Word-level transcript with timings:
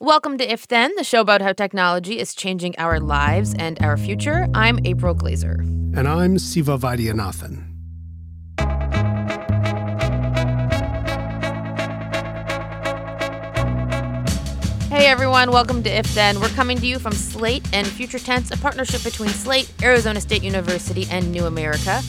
Welcome 0.00 0.38
to 0.38 0.48
If 0.48 0.68
Then, 0.68 0.92
the 0.96 1.02
show 1.02 1.20
about 1.20 1.42
how 1.42 1.52
technology 1.52 2.20
is 2.20 2.32
changing 2.32 2.76
our 2.78 3.00
lives 3.00 3.52
and 3.58 3.82
our 3.82 3.96
future. 3.96 4.46
I'm 4.54 4.78
April 4.84 5.12
Glaser. 5.12 5.56
And 5.58 6.06
I'm 6.06 6.38
Siva 6.38 6.78
Vaidhyanathan. 6.78 7.64
Hey 14.88 15.06
everyone, 15.06 15.50
welcome 15.50 15.82
to 15.82 15.90
If 15.90 16.14
Then. 16.14 16.40
We're 16.40 16.46
coming 16.50 16.78
to 16.78 16.86
you 16.86 17.00
from 17.00 17.10
Slate 17.10 17.68
and 17.72 17.84
Future 17.84 18.20
Tense, 18.20 18.52
a 18.52 18.56
partnership 18.56 19.02
between 19.02 19.30
Slate, 19.30 19.68
Arizona 19.82 20.20
State 20.20 20.44
University, 20.44 21.08
and 21.10 21.32
New 21.32 21.46
America. 21.46 22.02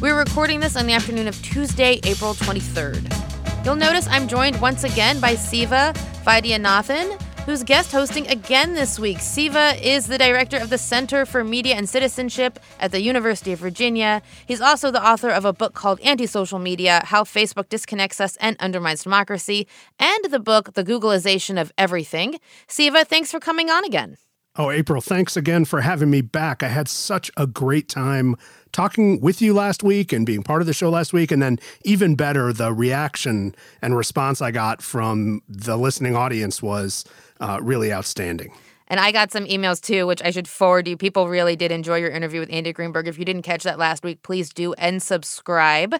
We're 0.00 0.18
recording 0.18 0.60
this 0.60 0.78
on 0.78 0.86
the 0.86 0.94
afternoon 0.94 1.28
of 1.28 1.40
Tuesday, 1.42 2.00
April 2.04 2.32
23rd. 2.32 3.66
You'll 3.66 3.76
notice 3.76 4.08
I'm 4.08 4.28
joined 4.28 4.58
once 4.62 4.84
again 4.84 5.20
by 5.20 5.34
Siva 5.34 5.92
Vaidhyanathan, 6.24 7.20
who's 7.44 7.62
guest 7.62 7.92
hosting 7.92 8.26
again 8.28 8.72
this 8.72 8.98
week. 8.98 9.18
Siva 9.20 9.74
is 9.82 10.06
the 10.06 10.16
director 10.16 10.56
of 10.56 10.70
the 10.70 10.78
Center 10.78 11.26
for 11.26 11.44
Media 11.44 11.74
and 11.74 11.88
Citizenship 11.88 12.58
at 12.80 12.90
the 12.90 13.02
University 13.02 13.52
of 13.52 13.58
Virginia. 13.58 14.22
He's 14.46 14.62
also 14.62 14.90
the 14.90 15.06
author 15.06 15.28
of 15.28 15.44
a 15.44 15.52
book 15.52 15.74
called 15.74 16.00
Anti-Social 16.00 16.58
Media: 16.58 17.02
How 17.04 17.22
Facebook 17.22 17.68
Disconnects 17.68 18.20
Us 18.20 18.36
and 18.36 18.56
Undermines 18.60 19.02
Democracy, 19.02 19.68
and 19.98 20.24
the 20.30 20.40
book 20.40 20.72
The 20.72 20.84
Googleization 20.84 21.60
of 21.60 21.70
Everything. 21.76 22.38
Siva, 22.66 23.04
thanks 23.04 23.30
for 23.30 23.40
coming 23.40 23.68
on 23.68 23.84
again. 23.84 24.16
Oh, 24.56 24.70
April, 24.70 25.00
thanks 25.00 25.36
again 25.36 25.64
for 25.64 25.80
having 25.80 26.10
me 26.10 26.20
back. 26.20 26.62
I 26.62 26.68
had 26.68 26.88
such 26.88 27.30
a 27.36 27.46
great 27.46 27.88
time 27.88 28.36
talking 28.74 29.20
with 29.20 29.40
you 29.40 29.54
last 29.54 29.82
week 29.82 30.12
and 30.12 30.26
being 30.26 30.42
part 30.42 30.60
of 30.60 30.66
the 30.66 30.74
show 30.74 30.90
last 30.90 31.14
week. 31.14 31.30
And 31.30 31.40
then, 31.40 31.58
even 31.84 32.14
better, 32.14 32.52
the 32.52 32.74
reaction 32.74 33.54
and 33.80 33.96
response 33.96 34.42
I 34.42 34.50
got 34.50 34.82
from 34.82 35.40
the 35.48 35.78
listening 35.78 36.14
audience 36.14 36.62
was 36.62 37.06
uh, 37.40 37.58
really 37.62 37.92
outstanding. 37.92 38.52
And 38.88 39.00
I 39.00 39.12
got 39.12 39.32
some 39.32 39.46
emails 39.46 39.80
too, 39.80 40.06
which 40.06 40.22
I 40.22 40.30
should 40.30 40.46
forward 40.46 40.86
you. 40.86 40.96
People 40.96 41.28
really 41.28 41.56
did 41.56 41.72
enjoy 41.72 41.96
your 41.96 42.10
interview 42.10 42.40
with 42.40 42.52
Andy 42.52 42.72
Greenberg. 42.72 43.08
If 43.08 43.18
you 43.18 43.24
didn't 43.24 43.42
catch 43.42 43.62
that 43.62 43.78
last 43.78 44.04
week, 44.04 44.22
please 44.22 44.50
do 44.50 44.74
and 44.74 45.02
subscribe. 45.02 45.94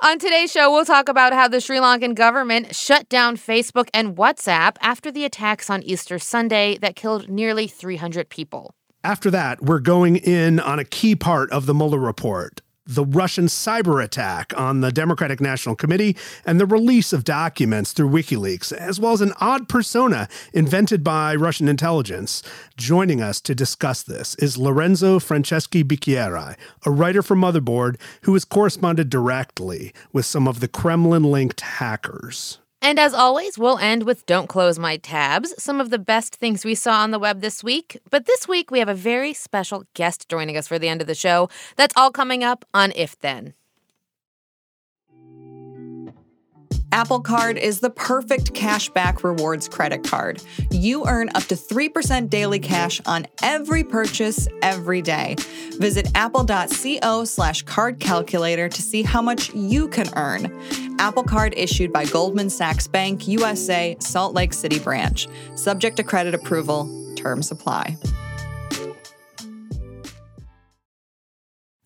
On 0.00 0.18
today's 0.18 0.52
show, 0.52 0.70
we'll 0.70 0.84
talk 0.84 1.08
about 1.08 1.32
how 1.32 1.48
the 1.48 1.60
Sri 1.60 1.78
Lankan 1.78 2.14
government 2.14 2.76
shut 2.76 3.08
down 3.08 3.36
Facebook 3.36 3.88
and 3.92 4.16
WhatsApp 4.16 4.76
after 4.80 5.10
the 5.10 5.24
attacks 5.24 5.70
on 5.70 5.82
Easter 5.82 6.18
Sunday 6.18 6.78
that 6.78 6.94
killed 6.94 7.28
nearly 7.28 7.66
300 7.66 8.28
people. 8.28 8.74
After 9.04 9.30
that, 9.30 9.62
we're 9.62 9.78
going 9.78 10.16
in 10.16 10.58
on 10.58 10.78
a 10.78 10.84
key 10.84 11.14
part 11.14 11.50
of 11.50 11.66
the 11.66 11.74
Mueller 11.74 11.98
report 11.98 12.60
the 12.88 13.04
Russian 13.04 13.46
cyber 13.46 14.02
attack 14.02 14.54
on 14.56 14.80
the 14.80 14.90
Democratic 14.90 15.42
National 15.42 15.76
Committee 15.76 16.16
and 16.46 16.58
the 16.58 16.64
release 16.64 17.12
of 17.12 17.22
documents 17.22 17.92
through 17.92 18.08
WikiLeaks, 18.08 18.72
as 18.72 18.98
well 18.98 19.12
as 19.12 19.20
an 19.20 19.34
odd 19.40 19.68
persona 19.68 20.26
invented 20.54 21.04
by 21.04 21.34
Russian 21.34 21.68
intelligence. 21.68 22.42
Joining 22.78 23.20
us 23.20 23.42
to 23.42 23.54
discuss 23.54 24.02
this 24.02 24.34
is 24.36 24.56
Lorenzo 24.56 25.18
Franceschi 25.18 25.84
Bicchierai, 25.84 26.56
a 26.86 26.90
writer 26.90 27.22
for 27.22 27.36
Motherboard 27.36 28.00
who 28.22 28.32
has 28.32 28.46
corresponded 28.46 29.10
directly 29.10 29.92
with 30.14 30.24
some 30.24 30.48
of 30.48 30.60
the 30.60 30.68
Kremlin 30.68 31.24
linked 31.24 31.60
hackers. 31.60 32.58
And 32.80 32.98
as 32.98 33.12
always, 33.12 33.58
we'll 33.58 33.78
end 33.78 34.04
with 34.04 34.24
Don't 34.26 34.46
Close 34.48 34.78
My 34.78 34.98
Tabs, 34.98 35.52
some 35.62 35.80
of 35.80 35.90
the 35.90 35.98
best 35.98 36.36
things 36.36 36.64
we 36.64 36.74
saw 36.74 37.00
on 37.02 37.10
the 37.10 37.18
web 37.18 37.40
this 37.40 37.64
week. 37.64 37.98
But 38.10 38.26
this 38.26 38.46
week, 38.46 38.70
we 38.70 38.78
have 38.78 38.88
a 38.88 38.94
very 38.94 39.34
special 39.34 39.84
guest 39.94 40.28
joining 40.28 40.56
us 40.56 40.68
for 40.68 40.78
the 40.78 40.88
end 40.88 41.00
of 41.00 41.06
the 41.06 41.14
show. 41.14 41.48
That's 41.76 41.94
all 41.96 42.12
coming 42.12 42.44
up 42.44 42.64
on 42.72 42.92
If 42.94 43.18
Then. 43.18 43.54
Apple 46.90 47.20
Card 47.20 47.58
is 47.58 47.80
the 47.80 47.90
perfect 47.90 48.54
cashback 48.54 49.22
rewards 49.22 49.68
credit 49.68 50.04
card. 50.04 50.42
You 50.70 51.06
earn 51.06 51.28
up 51.34 51.42
to 51.44 51.54
3% 51.54 52.30
daily 52.30 52.58
cash 52.58 53.00
on 53.04 53.26
every 53.42 53.84
purchase 53.84 54.48
every 54.62 55.02
day. 55.02 55.36
Visit 55.78 56.08
apple.co 56.14 57.24
slash 57.24 57.62
card 57.62 58.00
calculator 58.00 58.70
to 58.70 58.82
see 58.82 59.02
how 59.02 59.20
much 59.20 59.52
you 59.54 59.88
can 59.88 60.08
earn. 60.16 60.87
Apple 60.98 61.24
Card 61.24 61.54
issued 61.56 61.92
by 61.92 62.04
Goldman 62.04 62.50
Sachs 62.50 62.86
Bank 62.86 63.28
USA, 63.28 63.96
Salt 64.00 64.34
Lake 64.34 64.52
City 64.52 64.78
branch. 64.78 65.28
Subject 65.54 65.96
to 65.96 66.02
credit 66.02 66.34
approval. 66.34 67.14
Terms 67.14 67.50
apply. 67.50 67.96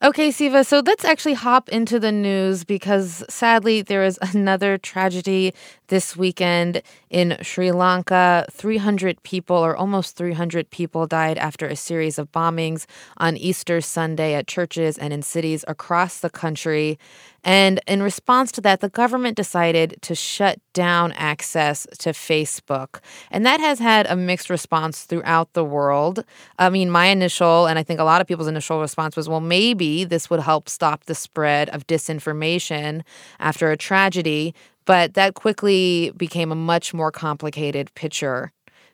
Okay, 0.04 0.32
Siva, 0.32 0.64
so 0.64 0.82
let's 0.84 1.04
actually 1.04 1.34
hop 1.34 1.68
into 1.68 2.00
the 2.00 2.10
news 2.10 2.64
because 2.64 3.22
sadly 3.28 3.82
there 3.82 4.02
is 4.02 4.18
another 4.34 4.76
tragedy 4.76 5.54
this 5.86 6.16
weekend 6.16 6.82
in 7.12 7.36
Sri 7.42 7.70
Lanka. 7.70 8.46
300 8.50 9.22
people, 9.22 9.56
or 9.56 9.76
almost 9.76 10.16
300 10.16 10.70
people, 10.70 11.06
died 11.06 11.38
after 11.38 11.68
a 11.68 11.76
series 11.76 12.18
of 12.18 12.32
bombings 12.32 12.86
on 13.18 13.36
Easter 13.36 13.80
Sunday 13.80 14.34
at 14.34 14.48
churches 14.48 14.98
and 14.98 15.12
in 15.12 15.22
cities 15.22 15.64
across 15.68 16.18
the 16.18 16.30
country. 16.30 16.98
And 17.44 17.80
in 17.88 18.02
response 18.02 18.52
to 18.52 18.60
that, 18.60 18.80
the 18.80 18.88
government 18.88 19.36
decided 19.36 19.96
to 20.02 20.14
shut 20.14 20.60
down 20.72 21.12
access 21.12 21.86
to 21.98 22.10
Facebook. 22.10 23.00
And 23.30 23.44
that 23.44 23.58
has 23.60 23.78
had 23.80 24.06
a 24.06 24.14
mixed 24.14 24.48
response 24.48 25.04
throughout 25.04 25.52
the 25.52 25.64
world. 25.64 26.24
I 26.58 26.70
mean, 26.70 26.88
my 26.90 27.06
initial, 27.06 27.66
and 27.66 27.78
I 27.78 27.82
think 27.82 27.98
a 27.98 28.04
lot 28.04 28.20
of 28.20 28.28
people's 28.28 28.48
initial 28.48 28.80
response 28.80 29.16
was, 29.16 29.28
well, 29.28 29.40
maybe 29.40 30.04
this 30.04 30.30
would 30.30 30.40
help 30.40 30.68
stop 30.68 31.04
the 31.04 31.16
spread 31.16 31.68
of 31.70 31.86
disinformation 31.86 33.02
after 33.40 33.70
a 33.70 33.76
tragedy. 33.76 34.54
But 34.84 35.14
that 35.14 35.34
quickly 35.34 36.12
became 36.16 36.50
a 36.50 36.56
much 36.56 36.92
more 36.92 37.10
complicated 37.10 37.94
picture. 37.94 38.52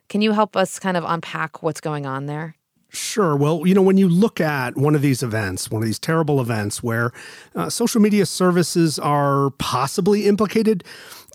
Can 0.08 0.22
you 0.22 0.32
help 0.32 0.56
us 0.56 0.78
kind 0.78 0.96
of 0.96 1.04
unpack 1.06 1.62
what's 1.62 1.80
going 1.80 2.06
on 2.06 2.26
there? 2.26 2.54
Sure. 2.90 3.36
Well, 3.36 3.66
you 3.66 3.74
know, 3.74 3.82
when 3.82 3.98
you 3.98 4.08
look 4.08 4.40
at 4.40 4.76
one 4.76 4.94
of 4.94 5.02
these 5.02 5.22
events, 5.22 5.70
one 5.70 5.82
of 5.82 5.86
these 5.86 5.98
terrible 5.98 6.40
events 6.40 6.82
where 6.82 7.12
uh, 7.54 7.68
social 7.68 8.00
media 8.00 8.24
services 8.24 8.98
are 8.98 9.50
possibly 9.58 10.26
implicated, 10.26 10.84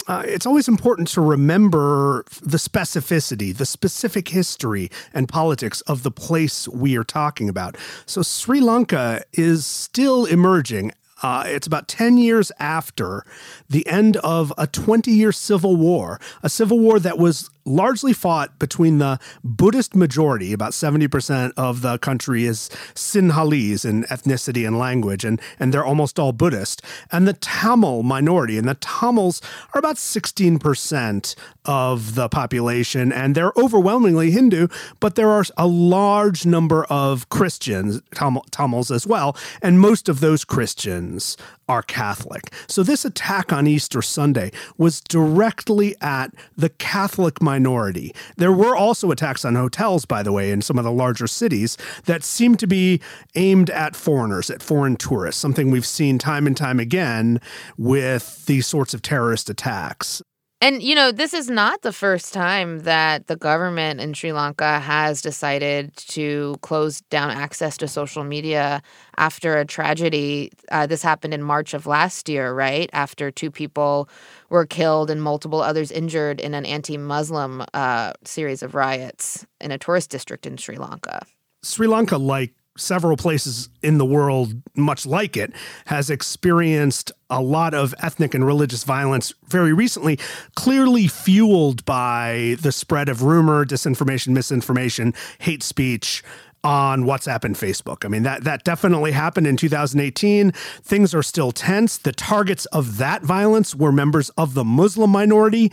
uh, 0.08 0.24
it's 0.25 0.47
always 0.47 0.68
important 0.68 1.08
to 1.09 1.22
remember 1.22 2.25
the 2.41 2.58
specificity, 2.58 3.56
the 3.56 3.68
specific 3.68 4.30
history 4.30 4.90
and 5.14 5.30
politics 5.30 5.81
of 5.81 6.02
the 6.02 6.09
place 6.09 6.68
we 6.68 6.97
are 6.97 7.03
talking 7.03 7.50
about. 7.50 7.78
So, 8.08 8.24
Sri 8.24 8.59
Lanka 8.59 9.24
is 9.34 9.64
still 9.66 10.25
emerging 10.25 10.91
uh, 11.23 11.44
it's 11.47 11.66
about 11.66 11.88
10 11.88 12.17
years 12.17 12.51
after 12.59 13.25
the 13.69 13.88
end 13.88 14.17
of 14.17 14.53
a 14.57 14.67
20 14.67 15.09
year 15.09 15.31
civil 15.31 15.75
war, 15.75 16.19
a 16.44 16.50
civil 16.50 16.78
war 16.78 17.00
that 17.00 17.17
was 17.17 17.50
largely 17.66 18.13
fought 18.13 18.59
between 18.59 18.97
the 18.97 19.19
Buddhist 19.44 19.96
majority, 19.96 20.53
about 20.53 20.72
70% 20.72 21.53
of 21.57 21.81
the 21.81 21.97
country 22.00 22.46
is 22.46 22.69
Sinhalese 22.94 23.85
in 23.85 24.03
ethnicity 24.03 24.68
and 24.68 24.78
language, 24.78 25.24
and, 25.25 25.41
and 25.59 25.73
they're 25.73 25.85
almost 25.85 26.19
all 26.19 26.31
Buddhist, 26.31 26.81
and 27.12 27.28
the 27.28 27.34
Tamil 27.34 28.03
minority. 28.03 28.57
And 28.57 28.68
the 28.68 28.75
Tamils 28.75 29.41
are 29.73 29.79
about 29.79 29.96
16% 29.96 31.35
of 31.66 32.16
the 32.16 32.29
population, 32.29 33.12
and 33.12 33.35
they're 33.35 33.53
overwhelmingly 33.57 34.31
Hindu, 34.31 34.68
but 35.00 35.16
there 35.16 35.29
are 35.29 35.44
a 35.57 35.68
large 35.68 36.46
number 36.46 36.85
of 36.85 37.29
Christians, 37.29 38.02
Tamil, 38.13 38.46
Tamils 38.52 38.91
as 38.91 39.07
well, 39.07 39.38
and 39.62 39.79
most 39.79 40.09
of 40.09 40.19
those 40.19 40.46
Christians 40.46 41.38
are 41.73 41.81
Catholic. 41.81 42.53
So 42.67 42.84
this 42.84 43.03
attack 43.03 43.51
on 43.51 43.66
Easter 43.66 44.03
Sunday 44.03 44.51
was 44.78 45.01
directly 45.01 45.95
at 46.01 46.31
the 46.56 46.69
Catholic 46.69 47.41
minority. 47.41 48.13
There 48.38 48.51
were 48.51 48.75
also 48.75 49.09
attacks 49.09 49.44
on 49.44 49.56
hotels, 49.56 50.06
by 50.06 50.22
the 50.22 50.31
way, 50.31 50.51
in 50.51 50.61
some 50.61 50.78
of 50.78 50.84
the 50.84 50.91
larger 50.91 51.25
cities 51.25 51.75
that 52.06 52.23
seemed 52.23 52.59
to 52.59 52.67
be 52.67 53.01
aimed 53.34 53.72
at 53.72 53.95
foreigners, 53.95 54.51
at 54.51 54.61
foreign 54.61 54.97
tourists, 54.97 55.41
something 55.41 55.72
we've 55.72 55.84
seen 55.84 56.19
time 56.19 56.45
and 56.45 56.56
time 56.56 56.79
again 56.79 57.41
with 57.75 58.45
these 58.45 58.67
sorts 58.67 58.94
of 58.94 59.01
terrorist 59.01 59.50
attacks. 59.50 60.22
And, 60.63 60.81
you 60.81 60.96
know, 60.96 61.12
this 61.12 61.34
is 61.34 61.50
not 61.50 61.81
the 61.81 61.91
first 61.91 62.34
time 62.34 62.84
that 62.84 63.28
the 63.28 63.35
government 63.35 64.00
in 64.00 64.13
Sri 64.13 64.31
Lanka 64.31 64.79
has 64.79 65.22
decided 65.22 65.93
to 65.97 66.55
close 66.61 67.02
down 67.09 67.32
access 67.32 67.76
to 67.79 67.88
social 67.90 68.23
media 68.23 68.82
after 69.17 69.58
a 69.58 69.66
tragedy. 69.66 70.53
Uh, 70.72 70.88
this 70.88 71.03
happened 71.03 71.34
in 71.34 71.43
March 71.43 71.73
of 71.73 71.85
last 71.85 72.29
year, 72.29 72.53
right? 72.53 72.90
After 72.93 73.29
two 73.29 73.52
people 73.52 74.08
were 74.49 74.66
killed 74.66 75.09
and 75.09 75.22
multiple 75.22 75.61
others 75.61 75.91
injured 75.91 76.40
in 76.40 76.53
an 76.53 76.66
anti 76.66 76.97
Muslim 76.97 77.66
uh, 77.73 78.14
series 78.23 78.64
of 78.64 78.73
riots 78.73 79.46
in 79.59 79.70
a 79.70 79.78
tourist 79.78 80.09
district 80.11 80.46
in 80.46 80.55
Sri 80.55 80.78
Lanka. 80.78 81.26
Sri 81.61 81.88
Lanka, 81.88 82.17
like 82.17 82.53
several 82.78 83.17
places 83.17 83.70
in 83.81 83.97
the 83.97 84.05
world, 84.05 84.53
much 84.75 85.05
like 85.05 85.37
it, 85.37 85.53
has 85.85 86.09
experienced 86.09 87.11
a 87.29 87.41
lot 87.41 87.73
of 87.73 87.93
ethnic 88.02 88.34
and 88.34 88.46
religious 88.46 88.84
violence 88.84 89.34
very 89.46 89.73
recently, 89.73 90.17
clearly 90.55 91.08
fueled 91.08 91.85
by 91.85 92.55
the 92.61 92.72
spread 92.72 93.09
of 93.09 93.22
rumor, 93.22 93.66
disinformation, 93.66 94.29
misinformation, 94.29 95.14
hate 95.40 95.64
speech. 95.64 96.23
On 96.64 97.04
WhatsApp 97.04 97.44
and 97.44 97.56
Facebook. 97.56 98.06
I 98.06 98.08
mean, 98.08 98.24
that, 98.24 98.44
that 98.44 98.64
definitely 98.64 99.12
happened 99.12 99.48
in 99.48 99.58
2018. 99.58 100.52
Things 100.52 101.14
are 101.14 101.24
still 101.24 101.52
tense. 101.52 101.98
The 101.98 102.14
targets 102.14 102.66
of 102.68 102.98
that 102.98 103.24
violence 103.24 103.76
were 103.76 103.92
members 103.92 104.30
of 104.32 104.54
the 104.54 104.64
Muslim 104.64 105.10
minority 105.10 105.72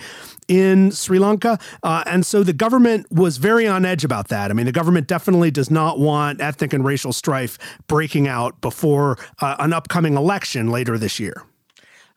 in 0.48 0.90
Sri 0.90 1.18
Lanka. 1.18 1.58
Uh, 1.82 2.02
and 2.06 2.26
so 2.26 2.42
the 2.42 2.52
government 2.52 3.06
was 3.12 3.36
very 3.36 3.68
on 3.68 3.84
edge 3.84 4.04
about 4.04 4.28
that. 4.28 4.50
I 4.50 4.54
mean, 4.54 4.66
the 4.66 4.72
government 4.72 5.06
definitely 5.06 5.50
does 5.50 5.70
not 5.70 5.98
want 5.98 6.40
ethnic 6.40 6.72
and 6.72 6.84
racial 6.84 7.12
strife 7.12 7.58
breaking 7.86 8.26
out 8.26 8.60
before 8.60 9.16
uh, 9.40 9.56
an 9.60 9.72
upcoming 9.72 10.16
election 10.16 10.70
later 10.70 10.98
this 10.98 11.20
year. 11.20 11.44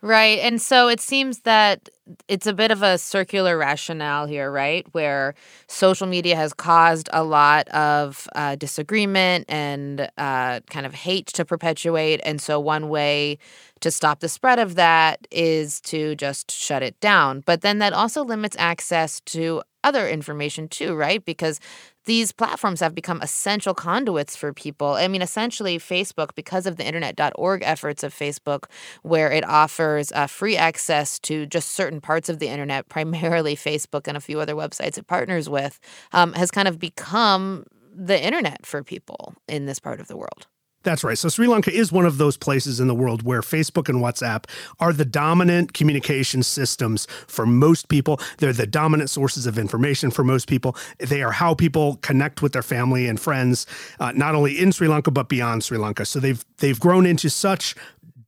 Right. 0.06 0.40
And 0.40 0.62
so 0.62 0.90
it 0.90 1.00
seems 1.00 1.40
that 1.42 1.88
it's 2.28 2.46
a 2.46 2.54
bit 2.54 2.72
of 2.72 2.84
a 2.84 2.98
circular 2.98 3.58
rationale 3.58 4.26
here, 4.26 4.52
right? 4.52 4.86
Where 4.92 5.34
social 5.68 6.08
media 6.08 6.36
has 6.36 6.52
caused 6.52 7.08
a 7.14 7.24
lot 7.24 7.70
of 7.70 8.28
uh, 8.36 8.56
disagreement 8.58 9.46
and 9.48 10.10
uh, 10.18 10.60
kind 10.70 10.86
of 10.86 10.94
hate 10.94 11.28
to 11.28 11.46
perpetuate. 11.46 12.20
And 12.26 12.42
so 12.42 12.60
one 12.60 12.90
way 12.90 13.38
to 13.80 13.92
stop 13.92 14.20
the 14.20 14.28
spread 14.28 14.60
of 14.60 14.76
that 14.76 15.26
is 15.32 15.80
to 15.82 16.16
just 16.16 16.52
shut 16.52 16.84
it 16.84 17.00
down. 17.00 17.40
But 17.46 17.62
then 17.62 17.80
that 17.80 17.94
also 17.94 18.26
limits 18.26 18.58
access 18.60 19.22
to 19.28 19.64
other 19.86 20.10
information 20.10 20.68
too, 20.68 20.96
right? 20.96 21.24
Because 21.24 21.62
these 22.06 22.32
platforms 22.32 22.80
have 22.80 22.94
become 22.94 23.22
essential 23.22 23.74
conduits 23.74 24.36
for 24.36 24.54
people. 24.54 24.94
I 24.94 25.08
mean, 25.08 25.22
essentially, 25.22 25.78
Facebook, 25.80 26.36
because 26.36 26.66
of 26.66 26.78
the 26.78 26.86
internet.org 26.86 27.64
efforts 27.64 28.04
of 28.04 28.14
Facebook, 28.14 28.66
where 29.04 29.32
it 29.32 29.46
offers 29.46 30.12
uh, 30.12 30.28
free 30.28 30.58
access 30.58 31.20
to 31.20 31.46
just 31.46 31.70
certain 31.70 32.02
parts 32.02 32.30
of 32.30 32.40
the 32.40 32.48
internet, 32.48 32.90
primarily 32.90 33.56
Facebook 33.56 34.08
and 34.08 34.18
a 34.18 34.22
few 34.22 34.40
other 34.40 34.56
websites 34.56 34.98
it 34.98 35.08
partners 35.08 35.50
with, 35.50 35.80
um, 36.12 36.34
has 36.34 36.52
kind 36.52 36.68
of 36.68 36.80
become 36.80 37.66
the 37.96 38.22
internet 38.22 38.66
for 38.66 38.84
people 38.84 39.36
in 39.48 39.66
this 39.66 39.80
part 39.80 40.00
of 40.00 40.08
the 40.08 40.18
world. 40.18 40.48
That's 40.84 41.04
right. 41.04 41.18
So 41.18 41.30
Sri 41.30 41.48
Lanka 41.48 41.72
is 41.72 41.92
one 41.92 42.06
of 42.06 42.18
those 42.18 42.38
places 42.38 42.80
in 42.80 42.88
the 42.88 42.96
world 42.96 43.24
where 43.24 43.42
Facebook 43.42 43.90
and 43.90 44.00
WhatsApp 44.00 44.46
are 44.80 44.94
the 44.94 45.06
dominant 45.06 45.74
communication 45.74 46.44
systems 46.44 47.08
for 47.28 47.46
most 47.46 47.88
people. 47.88 48.20
They're 48.38 48.54
the 48.54 48.68
dominant 48.68 49.10
sources 49.10 49.46
of 49.46 49.58
information 49.58 50.12
for 50.12 50.24
most 50.24 50.48
people. 50.48 50.76
They 51.00 51.24
are 51.24 51.32
how 51.32 51.56
people 51.56 51.98
connect 51.98 52.42
with 52.42 52.52
their 52.52 52.64
family 52.64 53.08
and 53.08 53.20
friends, 53.20 53.66
uh, 54.00 54.12
not 54.12 54.36
only 54.36 54.60
in 54.60 54.72
Sri 54.72 54.88
Lanka 54.88 55.12
but 55.12 55.30
beyond 55.30 55.64
Sri 55.64 55.78
Lanka. 55.78 56.06
So 56.06 56.20
they've 56.20 56.44
they've 56.58 56.80
grown 56.80 57.06
into 57.06 57.30
such 57.30 57.76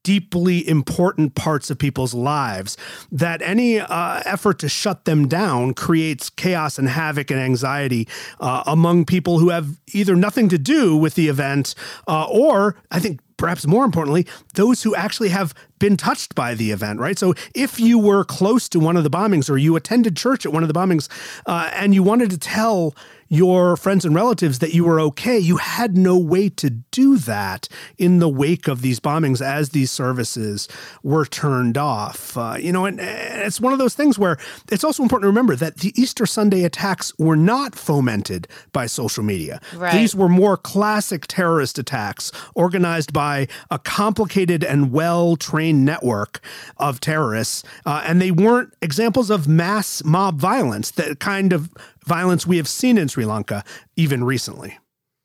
deeply 0.05 0.65
important 0.69 1.33
parts 1.33 1.71
of 1.71 1.79
people's 1.79 2.13
lives 2.13 2.77
that 3.11 3.41
any 3.41 3.79
uh, 3.79 4.21
effort 4.23 4.59
to 4.59 4.69
shut 4.69 5.05
them 5.05 5.27
down 5.27 5.73
creates 5.73 6.29
chaos 6.29 6.77
and 6.77 6.87
havoc 6.87 7.31
and 7.31 7.39
anxiety 7.39 8.07
uh, 8.39 8.61
among 8.67 9.03
people 9.03 9.39
who 9.39 9.49
have 9.49 9.79
either 9.93 10.15
nothing 10.15 10.47
to 10.47 10.59
do 10.59 10.95
with 10.95 11.15
the 11.15 11.27
event 11.27 11.73
uh, 12.07 12.27
or 12.29 12.77
I 12.91 12.99
think 12.99 13.19
perhaps 13.37 13.65
more 13.65 13.83
importantly, 13.83 14.27
those 14.53 14.83
who 14.83 14.95
actually 14.95 15.29
have 15.29 15.53
been 15.79 15.97
touched 15.97 16.35
by 16.35 16.53
the 16.53 16.71
event, 16.71 16.99
right? 16.99 17.17
So 17.17 17.33
if 17.53 17.79
you 17.79 17.97
were 17.99 18.23
close 18.23 18.69
to 18.69 18.79
one 18.79 18.95
of 18.95 19.03
the 19.03 19.09
bombings 19.09 19.49
or 19.49 19.57
you 19.57 19.75
attended 19.75 20.15
church 20.15 20.45
at 20.45 20.53
one 20.53 20.63
of 20.63 20.69
the 20.71 20.79
bombings 20.79 21.09
uh, 21.47 21.69
and 21.73 21.93
you 21.93 22.03
wanted 22.03 22.29
to 22.29 22.37
tell 22.37 22.95
your 23.27 23.75
friends 23.75 24.05
and 24.05 24.13
relatives 24.13 24.59
that 24.59 24.73
you 24.73 24.83
were 24.83 24.99
okay, 24.99 25.37
you 25.37 25.57
had 25.57 25.97
no 25.97 26.17
way 26.17 26.49
to 26.49 26.69
do 26.69 27.17
that 27.17 27.67
in 27.97 28.19
the 28.19 28.29
wake 28.29 28.67
of 28.67 28.81
these 28.81 28.99
bombings 28.99 29.41
as 29.41 29.69
these 29.69 29.91
services 29.91 30.67
were 31.03 31.25
turned 31.25 31.77
off. 31.77 32.37
Uh, 32.37 32.55
you 32.59 32.71
know, 32.71 32.85
and, 32.85 32.99
and 32.99 33.41
it's 33.41 33.59
one 33.59 33.73
of 33.73 33.79
those 33.79 33.95
things 33.95 34.19
where 34.19 34.37
it's 34.71 34.83
also 34.83 35.03
important 35.03 35.23
to 35.23 35.27
remember 35.27 35.55
that 35.55 35.77
the 35.77 35.91
Easter 35.99 36.25
Sunday 36.25 36.63
attacks 36.63 37.11
were 37.17 37.35
not 37.35 37.75
fomented 37.75 38.47
by 38.73 38.85
social 38.85 39.23
media. 39.23 39.59
Right. 39.75 39.93
These 39.93 40.15
were 40.15 40.29
more 40.29 40.57
classic 40.57 41.25
terrorist 41.27 41.79
attacks 41.79 42.31
organized 42.53 43.11
by 43.11 43.47
a 43.71 43.79
complicated 43.79 44.63
and 44.63 44.91
well 44.91 45.35
trained 45.35 45.83
network 45.83 46.41
of 46.77 46.99
terrorists. 46.99 47.63
Uh, 47.85 48.03
and 48.05 48.21
they 48.21 48.31
weren't 48.31 48.73
examples 48.81 49.29
of 49.29 49.47
mass 49.47 50.03
mob 50.03 50.39
violence, 50.39 50.91
the 50.91 51.15
kind 51.15 51.53
of 51.53 51.71
violence 52.05 52.47
we 52.47 52.57
have 52.57 52.67
seen 52.67 52.97
in 52.97 53.07
Sri 53.07 53.25
Lanka 53.25 53.63
even 53.95 54.23
recently. 54.23 54.77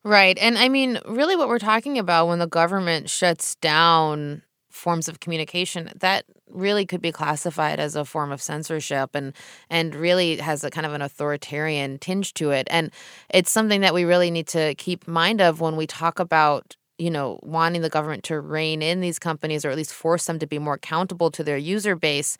Right. 0.02 0.38
And 0.38 0.56
I 0.56 0.68
mean, 0.68 0.98
really, 1.06 1.36
what 1.36 1.48
we're 1.48 1.58
talking 1.58 1.98
about 1.98 2.26
when 2.28 2.38
the 2.38 2.46
government 2.46 3.10
shuts 3.10 3.54
down 3.56 4.42
forms 4.70 5.08
of 5.08 5.20
communication 5.20 5.90
that 5.96 6.24
really 6.48 6.86
could 6.86 7.02
be 7.02 7.12
classified 7.12 7.78
as 7.78 7.96
a 7.96 8.04
form 8.04 8.32
of 8.32 8.40
censorship 8.40 9.10
and 9.14 9.34
and 9.68 9.94
really 9.94 10.36
has 10.36 10.64
a 10.64 10.70
kind 10.70 10.86
of 10.86 10.92
an 10.92 11.02
authoritarian 11.02 11.98
tinge 11.98 12.32
to 12.34 12.50
it 12.50 12.66
and 12.70 12.90
it's 13.34 13.50
something 13.50 13.80
that 13.80 13.94
we 13.94 14.04
really 14.04 14.30
need 14.30 14.46
to 14.46 14.74
keep 14.76 15.06
mind 15.06 15.40
of 15.40 15.60
when 15.60 15.76
we 15.76 15.86
talk 15.86 16.18
about 16.18 16.76
you 17.00 17.10
know, 17.10 17.40
wanting 17.42 17.80
the 17.80 17.88
government 17.88 18.24
to 18.24 18.38
rein 18.38 18.82
in 18.82 19.00
these 19.00 19.18
companies 19.18 19.64
or 19.64 19.70
at 19.70 19.76
least 19.76 19.94
force 19.94 20.26
them 20.26 20.38
to 20.38 20.46
be 20.46 20.58
more 20.58 20.74
accountable 20.74 21.30
to 21.30 21.42
their 21.42 21.56
user 21.56 21.96
base, 21.96 22.36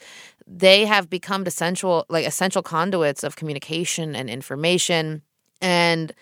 they 0.46 0.84
have 0.84 1.08
become 1.08 1.46
essential 1.46 2.04
like 2.10 2.26
essential 2.26 2.62
conduits 2.62 3.24
of 3.24 3.36
communication 3.36 4.14
and 4.14 4.28
information. 4.28 5.22
And 5.62 6.12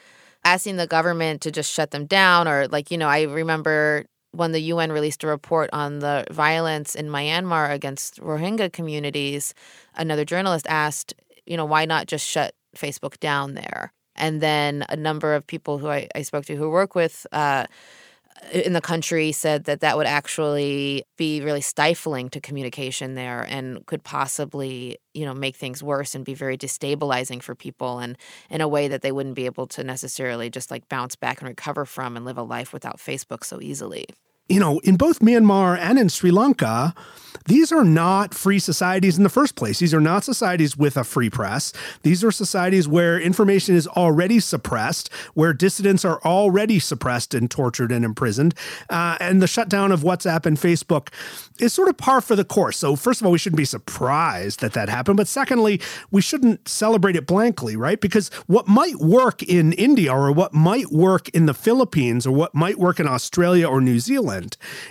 asking 0.45 0.77
the 0.77 0.87
government 0.87 1.41
to 1.43 1.51
just 1.51 1.73
shut 1.73 1.91
them 1.91 2.07
down 2.07 2.47
or 2.47 2.69
like, 2.69 2.91
you 2.93 2.97
know, 2.97 3.09
I 3.09 3.23
remember 3.23 4.07
when 4.33 4.53
the 4.53 4.61
UN 4.61 4.93
released 4.93 5.25
a 5.25 5.27
report 5.27 5.69
on 5.73 5.99
the 5.99 6.25
violence 6.31 6.95
in 6.95 7.09
Myanmar 7.09 7.73
against 7.73 8.21
Rohingya 8.21 8.73
communities, 8.73 9.53
another 9.97 10.25
journalist 10.25 10.67
asked, 10.69 11.13
you 11.45 11.57
know, 11.57 11.65
why 11.65 11.87
not 11.87 12.07
just 12.07 12.27
shut 12.27 12.55
Facebook 12.77 13.19
down 13.19 13.55
there? 13.55 13.93
And 14.15 14.41
then 14.41 14.85
a 14.89 14.97
number 14.97 15.35
of 15.35 15.47
people 15.47 15.79
who 15.79 15.89
I, 15.89 16.09
I 16.15 16.23
spoke 16.23 16.45
to 16.47 16.57
who 16.57 16.71
work 16.71 16.95
with 16.95 17.27
uh, 17.33 17.67
in 18.53 18.73
the 18.73 18.81
country 18.81 19.33
said 19.33 19.65
that 19.65 19.81
that 19.81 19.97
would 19.97 20.07
actually 20.07 21.05
be 21.17 21.41
really 21.41 21.61
stifling 21.61 22.29
to 22.31 22.41
communication 22.41 23.15
there 23.15 23.47
and 23.49 23.85
could 23.87 24.03
possibly 24.03 24.99
you 25.15 25.25
know 25.25 25.35
make 25.35 25.57
things 25.57 25.83
worse 25.83 26.15
and 26.15 26.25
be 26.25 26.35
very 26.35 26.57
destabilizing 26.57 27.43
for 27.43 27.55
people 27.55 27.99
and 27.99 28.17
in 28.51 28.61
a 28.61 28.69
way 28.69 28.89
that 28.89 29.03
they 29.03 29.13
wouldn't 29.13 29.35
be 29.35 29.47
able 29.47 29.67
to 29.67 29.85
necessarily 29.85 30.51
just 30.51 30.71
like 30.71 30.89
bounce 30.89 31.17
back 31.17 31.41
and 31.41 31.49
recover 31.49 31.85
from 31.85 32.17
and 32.17 32.25
live 32.25 32.39
a 32.39 32.43
life 32.43 32.73
without 32.73 32.99
Facebook 32.99 33.45
so 33.45 33.61
easily 33.61 34.07
you 34.49 34.61
know, 34.61 34.79
in 34.81 34.97
both 34.97 35.21
Myanmar 35.21 35.79
and 35.79 35.99
in 35.99 36.09
Sri 36.09 36.31
Lanka, 36.31 36.95
these 37.49 37.73
are 37.73 37.83
not 37.85 38.35
free 38.35 38.59
societies 38.59 39.17
in 39.17 39.23
the 39.23 39.31
first 39.31 39.57
place. 39.57 39.79
These 39.79 39.95
are 39.95 40.03
not 40.03 40.23
societies 40.23 40.77
with 40.77 40.99
a 40.99 41.05
free 41.05 41.31
press. 41.31 41.73
These 42.03 42.23
are 42.23 42.31
societies 42.31 42.87
where 42.87 43.19
information 43.19 43.75
is 43.75 43.87
already 43.87 44.39
suppressed, 44.39 45.11
where 45.33 45.55
dissidents 45.55 46.05
are 46.05 46.21
already 46.27 46.79
suppressed 46.79 47.33
and 47.33 47.51
tortured 47.51 47.91
and 47.91 48.05
imprisoned. 48.05 48.55
Uh, 48.91 49.17
and 49.19 49.41
the 49.41 49.47
shutdown 49.47 49.93
of 49.93 50.03
WhatsApp 50.03 50.45
and 50.45 50.59
Facebook 50.59 51.09
is 51.59 51.73
sort 51.73 51.89
of 51.89 51.97
par 51.97 52.21
for 52.21 52.37
the 52.37 52.45
course. 52.45 52.77
So, 52.77 52.97
first 52.97 53.23
of 53.23 53.27
all, 53.27 53.33
we 53.33 53.39
shouldn't 53.39 53.57
be 53.57 53.65
surprised 53.65 54.61
that 54.61 54.75
that 54.75 54.91
happened. 54.91 55.17
But 55.17 55.27
secondly, 55.27 55.81
we 56.11 56.21
shouldn't 56.21 56.69
celebrate 56.69 57.17
it 57.17 57.27
blankly, 57.27 57.77
right? 57.77 57.99
Because 57.99 58.29
what 58.47 58.69
might 58.69 58.97
work 58.97 59.43
in 59.43 59.73
India 59.73 60.13
or 60.13 60.33
what 60.33 60.53
might 60.53 60.93
work 60.93 61.31
in 61.31 61.47
the 61.47 61.55
Philippines 61.55 62.27
or 62.27 62.33
what 62.33 62.55
might 62.55 62.79
work 62.79 63.01
in 63.01 63.09
Australia 63.09 63.67
or 63.67 63.81
New 63.81 64.01
Zealand 64.01 64.38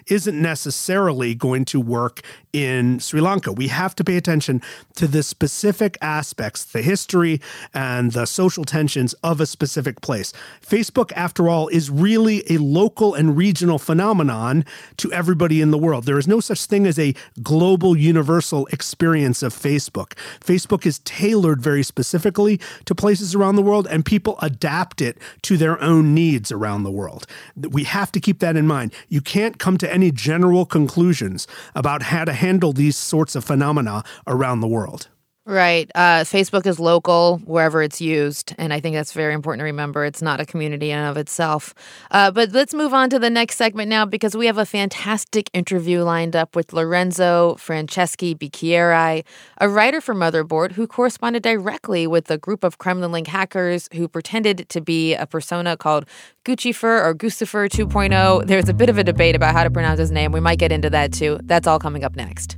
isn't 0.07 0.41
necessarily 0.41 1.35
going 1.35 1.65
to 1.65 1.79
work 1.79 2.21
in 2.53 2.99
Sri 2.99 3.21
Lanka. 3.21 3.51
We 3.51 3.67
have 3.67 3.95
to 3.95 4.03
pay 4.03 4.17
attention 4.17 4.61
to 4.95 5.07
the 5.07 5.23
specific 5.23 5.97
aspects, 6.01 6.65
the 6.65 6.81
history 6.81 7.41
and 7.73 8.11
the 8.11 8.25
social 8.25 8.63
tensions 8.63 9.13
of 9.23 9.41
a 9.41 9.45
specific 9.45 10.01
place. 10.01 10.33
Facebook, 10.65 11.11
after 11.13 11.49
all, 11.49 11.67
is 11.67 11.89
really 11.89 12.43
a 12.51 12.57
local 12.57 13.13
and 13.13 13.37
regional 13.37 13.79
phenomenon 13.79 14.65
to 14.97 15.11
everybody 15.11 15.61
in 15.61 15.71
the 15.71 15.77
world. 15.77 16.05
There 16.05 16.17
is 16.17 16.27
no 16.27 16.39
such 16.39 16.65
thing 16.65 16.87
as 16.87 16.97
a 16.97 17.13
global, 17.43 17.95
universal 17.95 18.65
experience 18.67 19.43
of 19.43 19.53
Facebook. 19.53 20.13
Facebook 20.39 20.85
is 20.85 20.99
tailored 20.99 21.61
very 21.61 21.83
specifically 21.83 22.59
to 22.85 22.95
places 22.95 23.35
around 23.35 23.55
the 23.55 23.61
world, 23.61 23.87
and 23.89 24.05
people 24.05 24.37
adapt 24.41 25.01
it 25.01 25.17
to 25.43 25.57
their 25.57 25.81
own 25.81 26.13
needs 26.13 26.51
around 26.51 26.83
the 26.83 26.91
world. 26.91 27.25
We 27.55 27.83
have 27.83 28.11
to 28.13 28.19
keep 28.19 28.39
that 28.39 28.55
in 28.55 28.67
mind. 28.67 28.93
You 29.09 29.21
can't 29.21 29.59
come 29.59 29.77
to 29.79 29.93
any 29.93 30.11
general 30.11 30.65
conclusions 30.65 31.47
about 31.75 32.01
how 32.03 32.25
to 32.25 32.33
handle 32.37 32.73
these 32.73 32.95
sorts 32.95 33.35
of 33.35 33.43
phenomena 33.43 34.03
around 34.25 34.61
the 34.61 34.67
world. 34.67 35.09
Right. 35.47 35.89
Uh, 35.95 36.25
Facebook 36.25 36.65
is 36.65 36.77
local 36.77 37.37
wherever 37.45 37.81
it's 37.81 38.01
used. 38.01 38.53
And 38.57 38.73
I 38.73 38.81
think 38.81 38.95
that's 38.97 39.13
very 39.13 39.33
important 39.33 39.61
to 39.61 39.63
remember. 39.63 40.03
It's 40.03 40.21
not 40.21 40.41
a 40.41 40.45
community 40.45 40.91
in 40.91 40.99
and 40.99 41.09
of 41.09 41.15
itself. 41.15 41.73
Uh, 42.11 42.31
but 42.31 42.51
let's 42.51 42.73
move 42.73 42.93
on 42.93 43.09
to 43.11 43.17
the 43.17 43.29
next 43.29 43.55
segment 43.55 43.87
now 43.87 44.05
because 44.05 44.35
we 44.35 44.45
have 44.47 44.57
a 44.57 44.65
fantastic 44.65 45.49
interview 45.53 46.03
lined 46.03 46.35
up 46.35 46.53
with 46.53 46.73
Lorenzo 46.73 47.55
Franceschi 47.55 48.35
Bicchierai, 48.35 49.23
a 49.61 49.69
writer 49.69 50.01
for 50.01 50.13
Motherboard 50.13 50.73
who 50.73 50.85
corresponded 50.85 51.43
directly 51.43 52.07
with 52.07 52.29
a 52.29 52.37
group 52.37 52.65
of 52.65 52.77
Kremlin 52.77 53.13
Link 53.13 53.27
hackers 53.27 53.87
who 53.93 54.09
pretended 54.09 54.67
to 54.67 54.81
be 54.81 55.13
a 55.13 55.25
persona 55.25 55.77
called 55.77 56.05
Guccifer 56.43 57.01
or 57.01 57.15
Guccifer 57.15 57.69
2.0. 57.69 58.45
There's 58.47 58.67
a 58.67 58.73
bit 58.73 58.89
of 58.89 58.97
a 58.97 59.03
debate 59.05 59.37
about 59.37 59.53
how 59.53 59.63
to 59.63 59.71
pronounce 59.71 59.99
his 59.99 60.11
name. 60.11 60.33
We 60.33 60.41
might 60.41 60.59
get 60.59 60.73
into 60.73 60.89
that 60.89 61.13
too. 61.13 61.39
That's 61.43 61.67
all 61.67 61.79
coming 61.79 62.03
up 62.03 62.17
next. 62.17 62.57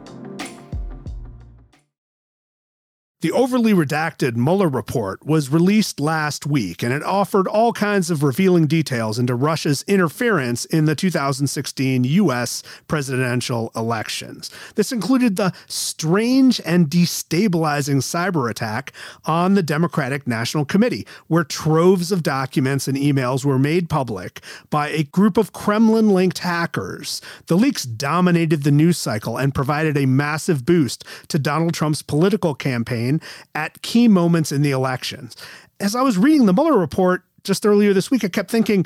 The 3.21 3.31
overly 3.31 3.71
redacted 3.71 4.35
Mueller 4.35 4.67
report 4.67 5.23
was 5.23 5.51
released 5.51 5.99
last 5.99 6.47
week, 6.47 6.81
and 6.81 6.91
it 6.91 7.03
offered 7.03 7.47
all 7.47 7.71
kinds 7.71 8.09
of 8.09 8.23
revealing 8.23 8.65
details 8.65 9.19
into 9.19 9.35
Russia's 9.35 9.83
interference 9.87 10.65
in 10.65 10.85
the 10.85 10.95
2016 10.95 12.03
U.S. 12.03 12.63
presidential 12.87 13.71
elections. 13.75 14.49
This 14.73 14.91
included 14.91 15.35
the 15.35 15.53
strange 15.67 16.59
and 16.65 16.89
destabilizing 16.89 17.97
cyber 17.97 18.49
attack 18.49 18.91
on 19.25 19.53
the 19.53 19.61
Democratic 19.61 20.25
National 20.25 20.65
Committee, 20.65 21.05
where 21.27 21.43
troves 21.43 22.11
of 22.11 22.23
documents 22.23 22.87
and 22.87 22.97
emails 22.97 23.45
were 23.45 23.59
made 23.59 23.87
public 23.87 24.41
by 24.71 24.89
a 24.89 25.03
group 25.03 25.37
of 25.37 25.53
Kremlin 25.53 26.09
linked 26.09 26.39
hackers. 26.39 27.21
The 27.45 27.55
leaks 27.55 27.83
dominated 27.83 28.63
the 28.63 28.71
news 28.71 28.97
cycle 28.97 29.37
and 29.37 29.53
provided 29.53 29.95
a 29.95 30.07
massive 30.07 30.65
boost 30.65 31.05
to 31.27 31.37
Donald 31.37 31.75
Trump's 31.75 32.01
political 32.01 32.55
campaign 32.55 33.10
at 33.55 33.81
key 33.81 34.07
moments 34.07 34.51
in 34.51 34.61
the 34.61 34.71
elections. 34.71 35.35
As 35.79 35.95
I 35.95 36.01
was 36.01 36.17
reading 36.17 36.45
the 36.45 36.53
Mueller 36.53 36.77
report 36.77 37.23
just 37.43 37.65
earlier 37.65 37.93
this 37.93 38.11
week, 38.11 38.23
I 38.23 38.27
kept 38.27 38.51
thinking, 38.51 38.85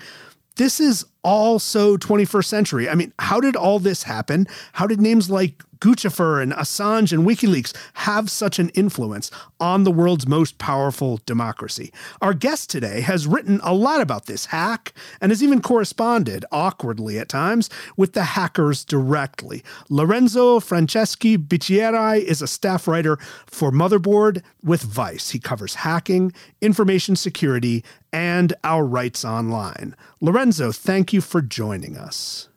this 0.56 0.80
is 0.80 1.06
all 1.24 1.60
so 1.60 1.98
21st 1.98 2.46
century. 2.46 2.90
I 2.90 2.96
mean, 2.96 3.14
how 3.20 3.42
did 3.42 3.56
all 3.56 3.80
this 3.80 4.04
happen? 4.04 4.48
How 4.74 4.88
did 4.88 5.02
names 5.02 5.30
like 5.30 5.62
Guccifer 5.86 6.42
and 6.42 6.52
Assange 6.54 7.14
and 7.14 7.28
WikiLeaks 7.28 7.72
have 7.94 8.32
such 8.32 8.58
an 8.58 8.70
influence 8.70 9.30
on 9.60 9.84
the 9.84 9.92
world's 9.92 10.26
most 10.26 10.58
powerful 10.58 11.20
democracy? 11.28 11.94
Our 12.24 12.34
guest 12.34 12.72
today 12.72 13.02
has 13.02 13.28
written 13.28 13.60
a 13.62 13.72
lot 13.72 14.02
about 14.02 14.26
this 14.26 14.48
hack 14.48 14.96
and 15.22 15.32
has 15.32 15.44
even 15.44 15.62
corresponded, 15.62 16.44
awkwardly 16.52 17.20
at 17.20 17.30
times, 17.30 17.70
with 17.98 18.14
the 18.14 18.24
hackers 18.24 18.84
directly. 18.84 19.64
Lorenzo 19.88 20.60
Franceschi 20.60 21.38
Bicchierai 21.38 22.20
is 22.20 22.42
a 22.42 22.48
staff 22.48 22.88
writer 22.88 23.18
for 23.46 23.70
Motherboard 23.72 24.42
with 24.64 24.82
Vice. 24.82 25.30
He 25.30 25.40
covers 25.40 25.76
hacking, 25.76 26.34
information 26.62 27.16
security, 27.16 27.84
and 28.12 28.56
our 28.64 28.84
rights 28.84 29.24
online. 29.24 29.96
Lorenzo, 30.20 30.72
thank 30.72 31.14
you 31.14 31.22
for 31.22 31.44
joining 31.44 31.96
us. 31.96 32.50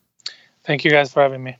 Thank 0.65 0.83
you 0.83 0.91
guys 0.91 1.13
for 1.13 1.23
having 1.23 1.43
me. 1.43 1.59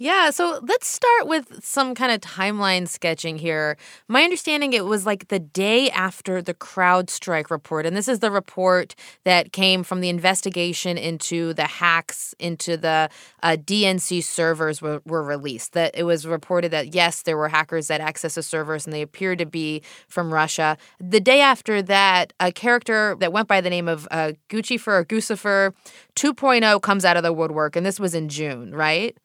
Yeah, 0.00 0.30
so 0.30 0.60
let's 0.62 0.86
start 0.86 1.26
with 1.26 1.64
some 1.64 1.92
kind 1.92 2.12
of 2.12 2.20
timeline 2.20 2.86
sketching 2.86 3.36
here. 3.36 3.76
My 4.06 4.22
understanding 4.22 4.72
it 4.72 4.84
was 4.84 5.04
like 5.04 5.26
the 5.26 5.40
day 5.40 5.90
after 5.90 6.40
the 6.40 6.54
CrowdStrike 6.54 7.50
report, 7.50 7.84
and 7.84 7.96
this 7.96 8.06
is 8.06 8.20
the 8.20 8.30
report 8.30 8.94
that 9.24 9.52
came 9.52 9.82
from 9.82 10.00
the 10.00 10.08
investigation 10.08 10.96
into 10.96 11.52
the 11.52 11.64
hacks 11.64 12.32
into 12.38 12.76
the 12.76 13.10
uh, 13.42 13.56
DNC 13.58 14.22
servers 14.22 14.80
were, 14.80 15.02
were 15.04 15.24
released. 15.24 15.72
That 15.72 15.98
it 15.98 16.04
was 16.04 16.28
reported 16.28 16.70
that 16.70 16.94
yes, 16.94 17.22
there 17.22 17.36
were 17.36 17.48
hackers 17.48 17.88
that 17.88 18.00
accessed 18.00 18.34
the 18.34 18.44
servers, 18.44 18.86
and 18.86 18.92
they 18.92 19.02
appeared 19.02 19.38
to 19.38 19.46
be 19.46 19.82
from 20.06 20.32
Russia. 20.32 20.78
The 21.00 21.18
day 21.18 21.40
after 21.40 21.82
that, 21.82 22.32
a 22.38 22.52
character 22.52 23.16
that 23.18 23.32
went 23.32 23.48
by 23.48 23.60
the 23.60 23.70
name 23.70 23.88
of 23.88 24.06
uh, 24.12 24.34
Guccifer 24.48 25.00
or 25.00 25.04
Guccifer 25.04 25.72
2.0 26.14 26.82
comes 26.82 27.04
out 27.04 27.16
of 27.16 27.24
the 27.24 27.32
woodwork, 27.32 27.74
and 27.74 27.84
this 27.84 27.98
was 27.98 28.14
in 28.14 28.28
June, 28.28 28.72
right? 28.72 29.16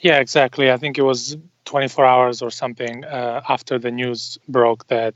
Yeah, 0.00 0.18
exactly. 0.18 0.70
I 0.70 0.76
think 0.76 0.98
it 0.98 1.02
was 1.02 1.36
24 1.64 2.04
hours 2.04 2.42
or 2.42 2.50
something 2.50 3.04
uh, 3.04 3.42
after 3.48 3.78
the 3.78 3.90
news 3.90 4.38
broke 4.48 4.86
that 4.88 5.14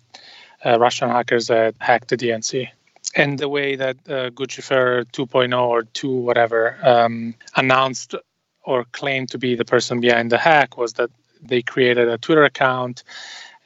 uh, 0.64 0.78
Russian 0.78 1.08
hackers 1.08 1.48
had 1.48 1.74
hacked 1.78 2.08
the 2.08 2.16
DNC. 2.16 2.68
And 3.16 3.38
the 3.38 3.48
way 3.48 3.76
that 3.76 3.96
uh, 4.08 4.30
Guccifer 4.30 5.04
2.0 5.12 5.60
or 5.60 5.82
2 5.82 6.10
whatever 6.10 6.78
um, 6.82 7.34
announced 7.56 8.14
or 8.62 8.84
claimed 8.92 9.30
to 9.30 9.38
be 9.38 9.54
the 9.54 9.64
person 9.64 10.00
behind 10.00 10.30
the 10.30 10.38
hack 10.38 10.76
was 10.76 10.92
that 10.94 11.10
they 11.42 11.62
created 11.62 12.08
a 12.08 12.18
Twitter 12.18 12.44
account 12.44 13.02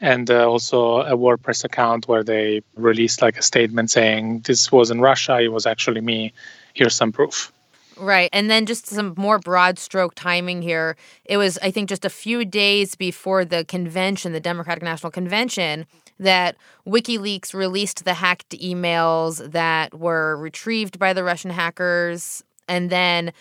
and 0.00 0.30
uh, 0.30 0.48
also 0.48 1.00
a 1.00 1.16
WordPress 1.16 1.64
account 1.64 2.06
where 2.08 2.22
they 2.22 2.62
released 2.76 3.22
like 3.22 3.38
a 3.38 3.42
statement 3.42 3.90
saying 3.90 4.40
this 4.40 4.70
wasn't 4.70 5.00
Russia, 5.00 5.40
it 5.40 5.48
was 5.48 5.66
actually 5.66 6.00
me. 6.00 6.32
Here's 6.74 6.94
some 6.94 7.12
proof. 7.12 7.52
Right. 7.96 8.28
And 8.32 8.50
then 8.50 8.66
just 8.66 8.86
some 8.86 9.14
more 9.16 9.38
broad 9.38 9.78
stroke 9.78 10.14
timing 10.14 10.62
here. 10.62 10.96
It 11.24 11.36
was, 11.36 11.58
I 11.58 11.70
think, 11.70 11.88
just 11.88 12.04
a 12.04 12.10
few 12.10 12.44
days 12.44 12.94
before 12.94 13.44
the 13.44 13.64
convention, 13.64 14.32
the 14.32 14.40
Democratic 14.40 14.82
National 14.82 15.12
Convention, 15.12 15.86
that 16.18 16.56
WikiLeaks 16.86 17.54
released 17.54 18.04
the 18.04 18.14
hacked 18.14 18.50
emails 18.50 19.50
that 19.52 19.98
were 19.98 20.36
retrieved 20.36 20.98
by 20.98 21.12
the 21.12 21.24
Russian 21.24 21.50
hackers. 21.50 22.42
And 22.68 22.90
then 22.90 23.32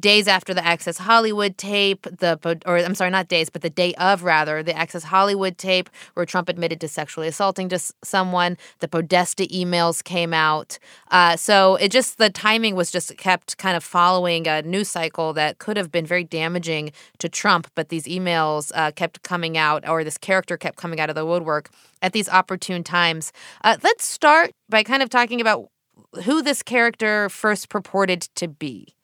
days 0.00 0.26
after 0.26 0.54
the 0.54 0.64
Access 0.64 0.98
Hollywood 0.98 1.58
tape, 1.58 2.02
the 2.02 2.60
or 2.66 2.78
I'm 2.78 2.94
sorry, 2.94 3.10
not 3.10 3.28
days, 3.28 3.50
but 3.50 3.62
the 3.62 3.70
day 3.70 3.94
of 3.94 4.22
rather, 4.22 4.62
the 4.62 4.76
Access 4.76 5.04
Hollywood 5.04 5.58
tape 5.58 5.90
where 6.14 6.26
Trump 6.26 6.48
admitted 6.48 6.80
to 6.80 6.88
sexually 6.88 7.28
assaulting 7.28 7.68
just 7.68 7.92
someone. 8.04 8.56
The 8.80 8.88
Podesta 8.88 9.44
emails 9.44 10.02
came 10.02 10.32
out, 10.34 10.78
uh, 11.10 11.36
so 11.36 11.76
it 11.76 11.90
just 11.90 12.18
the 12.18 12.30
timing 12.30 12.74
was 12.74 12.90
just 12.90 13.16
kept 13.16 13.58
kind 13.58 13.76
of 13.76 13.84
following 13.84 14.46
a 14.46 14.62
news 14.62 14.88
cycle 14.88 15.32
that 15.34 15.58
could 15.58 15.76
have 15.76 15.92
been 15.92 16.06
very 16.06 16.24
damaging 16.24 16.92
to 17.18 17.28
Trump, 17.28 17.70
but 17.74 17.88
these 17.88 18.04
emails 18.04 18.72
uh, 18.74 18.90
kept 18.92 19.22
coming 19.22 19.56
out, 19.56 19.88
or 19.88 20.04
this 20.04 20.18
character 20.18 20.56
kept 20.56 20.76
coming 20.76 21.00
out 21.00 21.08
of 21.10 21.14
the 21.14 21.26
woodwork 21.26 21.70
at 22.00 22.12
these 22.12 22.28
opportune 22.28 22.82
times. 22.82 23.32
Uh, 23.62 23.76
let's 23.82 24.04
start 24.04 24.52
by 24.68 24.82
kind 24.82 25.02
of 25.02 25.10
talking 25.10 25.40
about 25.40 25.68
who 26.24 26.42
this 26.42 26.62
character 26.62 27.28
first 27.28 27.68
purported 27.68 28.22
to 28.34 28.48
be. 28.48 28.94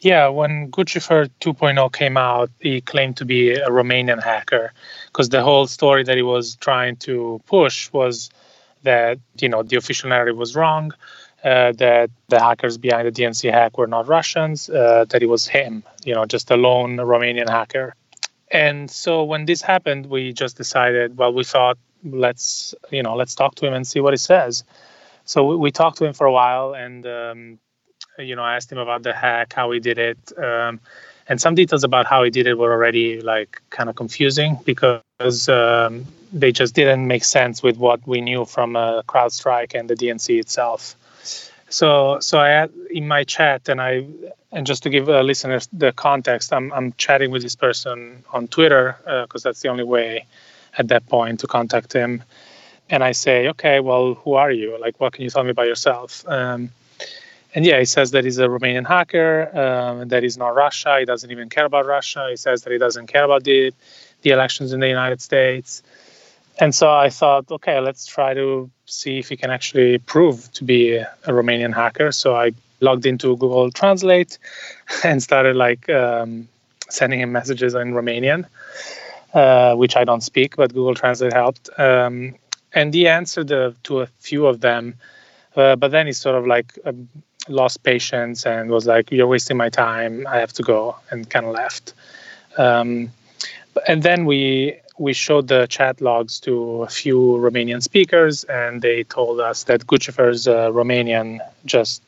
Yeah, 0.00 0.28
when 0.28 0.70
Guccifer 0.70 1.28
2.0 1.40 1.92
came 1.92 2.16
out, 2.16 2.50
he 2.58 2.80
claimed 2.80 3.18
to 3.18 3.26
be 3.26 3.50
a 3.52 3.68
Romanian 3.68 4.22
hacker 4.22 4.72
because 5.06 5.28
the 5.28 5.42
whole 5.42 5.66
story 5.66 6.04
that 6.04 6.16
he 6.16 6.22
was 6.22 6.56
trying 6.56 6.96
to 6.96 7.40
push 7.44 7.92
was 7.92 8.30
that 8.82 9.18
you 9.38 9.50
know 9.50 9.62
the 9.62 9.76
official 9.76 10.08
narrative 10.08 10.38
was 10.38 10.56
wrong, 10.56 10.92
uh, 11.44 11.72
that 11.72 12.10
the 12.28 12.40
hackers 12.40 12.78
behind 12.78 13.06
the 13.08 13.12
DNC 13.12 13.52
hack 13.52 13.76
were 13.76 13.86
not 13.86 14.08
Russians, 14.08 14.70
uh, 14.70 15.04
that 15.10 15.22
it 15.22 15.26
was 15.26 15.46
him, 15.46 15.82
you 16.02 16.14
know, 16.14 16.24
just 16.24 16.50
a 16.50 16.56
lone 16.56 16.96
Romanian 16.96 17.50
hacker. 17.50 17.94
And 18.50 18.90
so 18.90 19.24
when 19.24 19.44
this 19.44 19.60
happened, 19.60 20.06
we 20.06 20.32
just 20.32 20.56
decided, 20.56 21.18
well, 21.18 21.34
we 21.34 21.44
thought 21.44 21.76
let's 22.02 22.74
you 22.90 23.02
know 23.02 23.16
let's 23.16 23.34
talk 23.34 23.54
to 23.56 23.66
him 23.66 23.74
and 23.74 23.86
see 23.86 24.00
what 24.00 24.14
he 24.14 24.18
says. 24.18 24.64
So 25.26 25.44
we, 25.44 25.56
we 25.56 25.70
talked 25.70 25.98
to 25.98 26.06
him 26.06 26.14
for 26.14 26.26
a 26.26 26.32
while 26.32 26.72
and. 26.72 27.06
Um, 27.06 27.58
you 28.22 28.36
know, 28.36 28.42
I 28.42 28.56
asked 28.56 28.70
him 28.70 28.78
about 28.78 29.02
the 29.02 29.12
hack, 29.12 29.52
how 29.52 29.70
he 29.70 29.80
did 29.80 29.98
it, 29.98 30.18
um, 30.38 30.80
and 31.28 31.40
some 31.40 31.54
details 31.54 31.84
about 31.84 32.06
how 32.06 32.22
he 32.24 32.30
did 32.30 32.46
it 32.46 32.58
were 32.58 32.72
already 32.72 33.20
like 33.20 33.62
kind 33.70 33.88
of 33.88 33.96
confusing 33.96 34.58
because 34.64 35.48
um, 35.48 36.06
they 36.32 36.52
just 36.52 36.74
didn't 36.74 37.06
make 37.06 37.24
sense 37.24 37.62
with 37.62 37.76
what 37.76 38.06
we 38.06 38.20
knew 38.20 38.44
from 38.44 38.76
uh, 38.76 39.02
CrowdStrike 39.02 39.78
and 39.78 39.88
the 39.88 39.94
DNC 39.94 40.40
itself. 40.40 40.96
So, 41.68 42.18
so 42.20 42.40
I 42.40 42.48
had 42.48 42.72
in 42.90 43.06
my 43.06 43.22
chat, 43.22 43.68
and 43.68 43.80
I, 43.80 44.04
and 44.50 44.66
just 44.66 44.82
to 44.82 44.90
give 44.90 45.08
uh, 45.08 45.20
listeners 45.22 45.68
the 45.72 45.92
context, 45.92 46.52
I'm 46.52 46.72
I'm 46.72 46.92
chatting 46.94 47.30
with 47.30 47.42
this 47.42 47.54
person 47.54 48.24
on 48.32 48.48
Twitter 48.48 48.96
because 49.04 49.46
uh, 49.46 49.50
that's 49.50 49.60
the 49.60 49.68
only 49.68 49.84
way 49.84 50.26
at 50.78 50.88
that 50.88 51.06
point 51.06 51.40
to 51.40 51.46
contact 51.46 51.92
him. 51.92 52.24
And 52.88 53.04
I 53.04 53.12
say, 53.12 53.48
okay, 53.48 53.78
well, 53.78 54.14
who 54.14 54.34
are 54.34 54.50
you? 54.50 54.76
Like, 54.80 54.98
what 54.98 55.12
can 55.12 55.22
you 55.22 55.30
tell 55.30 55.44
me 55.44 55.50
about 55.50 55.66
yourself? 55.66 56.24
Um, 56.26 56.70
and 57.54 57.64
yeah, 57.64 57.78
he 57.78 57.84
says 57.84 58.12
that 58.12 58.24
he's 58.24 58.38
a 58.38 58.46
Romanian 58.46 58.86
hacker, 58.86 59.50
um, 59.58 60.08
that 60.08 60.22
he's 60.22 60.38
not 60.38 60.54
Russia. 60.54 60.98
He 61.00 61.04
doesn't 61.04 61.30
even 61.30 61.48
care 61.48 61.64
about 61.64 61.86
Russia. 61.86 62.28
He 62.30 62.36
says 62.36 62.62
that 62.62 62.72
he 62.72 62.78
doesn't 62.78 63.08
care 63.08 63.24
about 63.24 63.44
the 63.44 63.72
the 64.22 64.30
elections 64.30 64.72
in 64.72 64.80
the 64.80 64.88
United 64.88 65.20
States. 65.20 65.82
And 66.58 66.74
so 66.74 66.92
I 66.92 67.08
thought, 67.08 67.50
okay, 67.50 67.80
let's 67.80 68.04
try 68.04 68.34
to 68.34 68.70
see 68.84 69.18
if 69.18 69.30
he 69.30 69.36
can 69.36 69.50
actually 69.50 69.98
prove 69.98 70.52
to 70.52 70.64
be 70.64 70.96
a, 70.96 71.10
Romanian 71.24 71.74
hacker. 71.74 72.12
So 72.12 72.36
I 72.36 72.52
logged 72.80 73.06
into 73.06 73.36
Google 73.36 73.70
Translate 73.70 74.38
and 75.04 75.22
started 75.22 75.56
like 75.56 75.88
um, 75.88 76.48
sending 76.90 77.20
him 77.20 77.32
messages 77.32 77.74
in 77.74 77.92
Romanian, 77.92 78.44
uh, 79.32 79.74
which 79.74 79.96
I 79.96 80.04
don't 80.04 80.22
speak, 80.22 80.56
but 80.56 80.74
Google 80.74 80.94
Translate 80.94 81.32
helped. 81.32 81.70
Um, 81.78 82.34
and 82.74 82.92
he 82.92 83.08
answered 83.08 83.50
uh, 83.50 83.72
to 83.84 84.00
a 84.00 84.06
few 84.18 84.46
of 84.46 84.60
them, 84.60 84.94
uh, 85.56 85.76
but 85.76 85.90
then 85.90 86.06
he 86.06 86.12
sort 86.12 86.36
of 86.36 86.46
like 86.46 86.78
um, 86.84 87.08
lost 87.50 87.82
patience 87.82 88.46
and 88.46 88.70
was 88.70 88.86
like, 88.86 89.10
"You're 89.10 89.26
wasting 89.26 89.56
my 89.56 89.68
time. 89.68 90.26
I 90.26 90.38
have 90.38 90.52
to 90.54 90.62
go," 90.62 90.96
and 91.10 91.28
kind 91.28 91.46
of 91.46 91.52
left. 91.52 91.94
Um, 92.58 93.10
and 93.86 94.02
then 94.02 94.24
we 94.24 94.76
we 94.98 95.12
showed 95.14 95.48
the 95.48 95.66
chat 95.66 96.00
logs 96.00 96.38
to 96.40 96.82
a 96.82 96.88
few 96.88 97.18
Romanian 97.40 97.82
speakers, 97.82 98.44
and 98.44 98.82
they 98.82 99.02
told 99.04 99.40
us 99.40 99.64
that 99.64 99.86
Guccifer's 99.86 100.46
uh, 100.46 100.70
Romanian 100.70 101.38
just 101.64 102.02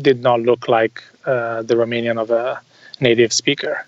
did 0.00 0.22
not 0.22 0.40
look 0.40 0.68
like 0.68 1.02
uh, 1.26 1.62
the 1.62 1.74
Romanian 1.74 2.16
of 2.16 2.30
a 2.30 2.60
native 3.00 3.32
speaker. 3.32 3.84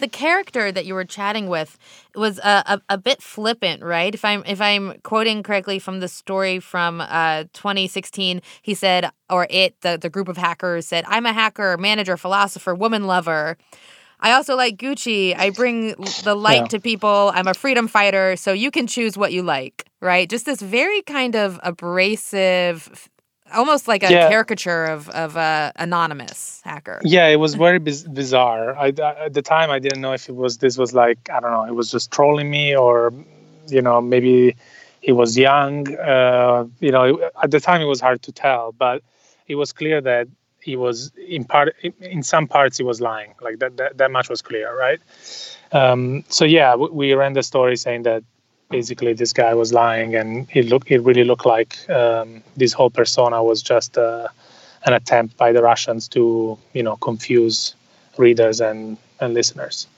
The 0.00 0.08
character 0.08 0.72
that 0.72 0.86
you 0.86 0.94
were 0.94 1.04
chatting 1.04 1.48
with 1.48 1.78
was 2.14 2.38
a, 2.38 2.64
a, 2.66 2.82
a, 2.88 2.98
bit 2.98 3.22
flippant, 3.22 3.82
right? 3.82 4.14
If 4.14 4.24
I'm 4.24 4.42
if 4.46 4.60
I'm 4.60 4.98
quoting 5.02 5.42
correctly 5.42 5.78
from 5.78 6.00
the 6.00 6.08
story 6.08 6.58
from 6.58 7.00
uh, 7.00 7.44
2016, 7.52 8.40
he 8.62 8.74
said, 8.74 9.10
or 9.28 9.46
it, 9.50 9.80
the, 9.82 9.98
the 9.98 10.08
group 10.08 10.28
of 10.28 10.36
hackers 10.36 10.86
said, 10.86 11.04
"I'm 11.06 11.26
a 11.26 11.32
hacker, 11.32 11.76
manager, 11.76 12.16
philosopher, 12.16 12.74
woman 12.74 13.06
lover." 13.06 13.56
I 14.20 14.32
also 14.32 14.54
like 14.54 14.76
Gucci. 14.76 15.36
I 15.36 15.50
bring 15.50 15.94
the 16.24 16.34
light 16.34 16.62
yeah. 16.62 16.68
to 16.68 16.80
people. 16.80 17.32
I'm 17.34 17.46
a 17.46 17.54
freedom 17.54 17.88
fighter, 17.88 18.36
so 18.36 18.52
you 18.52 18.70
can 18.70 18.86
choose 18.86 19.16
what 19.16 19.32
you 19.32 19.42
like, 19.42 19.86
right? 20.00 20.28
Just 20.28 20.46
this 20.46 20.60
very 20.60 21.02
kind 21.02 21.34
of 21.34 21.58
abrasive, 21.62 23.08
almost 23.52 23.88
like 23.88 24.02
a 24.02 24.10
yeah. 24.10 24.28
caricature 24.28 24.84
of 24.84 25.08
of 25.10 25.36
a 25.36 25.72
anonymous 25.76 26.60
hacker. 26.64 27.00
Yeah, 27.04 27.28
it 27.28 27.36
was 27.36 27.54
very 27.54 27.78
biz- 27.78 28.04
bizarre. 28.04 28.76
I, 28.76 28.88
at 28.88 29.34
the 29.34 29.42
time, 29.42 29.70
I 29.70 29.78
didn't 29.78 30.00
know 30.00 30.12
if 30.12 30.28
it 30.28 30.36
was 30.36 30.58
this 30.58 30.78
was 30.78 30.94
like 30.94 31.30
I 31.30 31.40
don't 31.40 31.50
know, 31.50 31.64
it 31.64 31.74
was 31.74 31.90
just 31.90 32.10
trolling 32.10 32.50
me 32.50 32.76
or 32.76 33.12
you 33.68 33.82
know 33.82 34.00
maybe 34.00 34.56
he 35.00 35.12
was 35.12 35.36
young. 35.36 35.94
Uh, 35.96 36.66
you 36.80 36.90
know, 36.90 37.30
at 37.42 37.50
the 37.50 37.60
time 37.60 37.80
it 37.80 37.86
was 37.86 38.00
hard 38.00 38.22
to 38.22 38.32
tell, 38.32 38.72
but 38.72 39.02
it 39.48 39.54
was 39.56 39.72
clear 39.72 40.00
that 40.00 40.28
he 40.62 40.76
was 40.76 41.10
in 41.16 41.44
part 41.44 41.74
in 42.00 42.22
some 42.22 42.46
parts 42.46 42.76
he 42.76 42.84
was 42.84 43.00
lying 43.00 43.34
like 43.40 43.58
that 43.58 43.76
that, 43.76 43.96
that 43.96 44.10
much 44.10 44.28
was 44.28 44.42
clear 44.42 44.76
right 44.76 45.00
um, 45.72 46.24
so 46.28 46.44
yeah 46.44 46.74
we, 46.74 46.88
we, 46.90 47.14
ran 47.14 47.32
the 47.32 47.42
story 47.42 47.76
saying 47.76 48.02
that 48.02 48.22
basically 48.70 49.12
this 49.12 49.32
guy 49.32 49.52
was 49.52 49.72
lying 49.72 50.14
and 50.14 50.46
it 50.54 50.66
looked 50.66 50.90
it 50.90 51.00
really 51.00 51.24
looked 51.24 51.44
like 51.44 51.88
um, 51.90 52.42
this 52.56 52.72
whole 52.72 52.90
persona 52.90 53.42
was 53.42 53.62
just 53.62 53.98
uh, 53.98 54.28
an 54.86 54.92
attempt 54.92 55.36
by 55.36 55.52
the 55.52 55.62
russians 55.62 56.08
to 56.08 56.56
you 56.72 56.82
know 56.82 56.96
confuse 56.96 57.74
readers 58.16 58.60
and, 58.60 58.96
and 59.20 59.34
listeners 59.34 59.88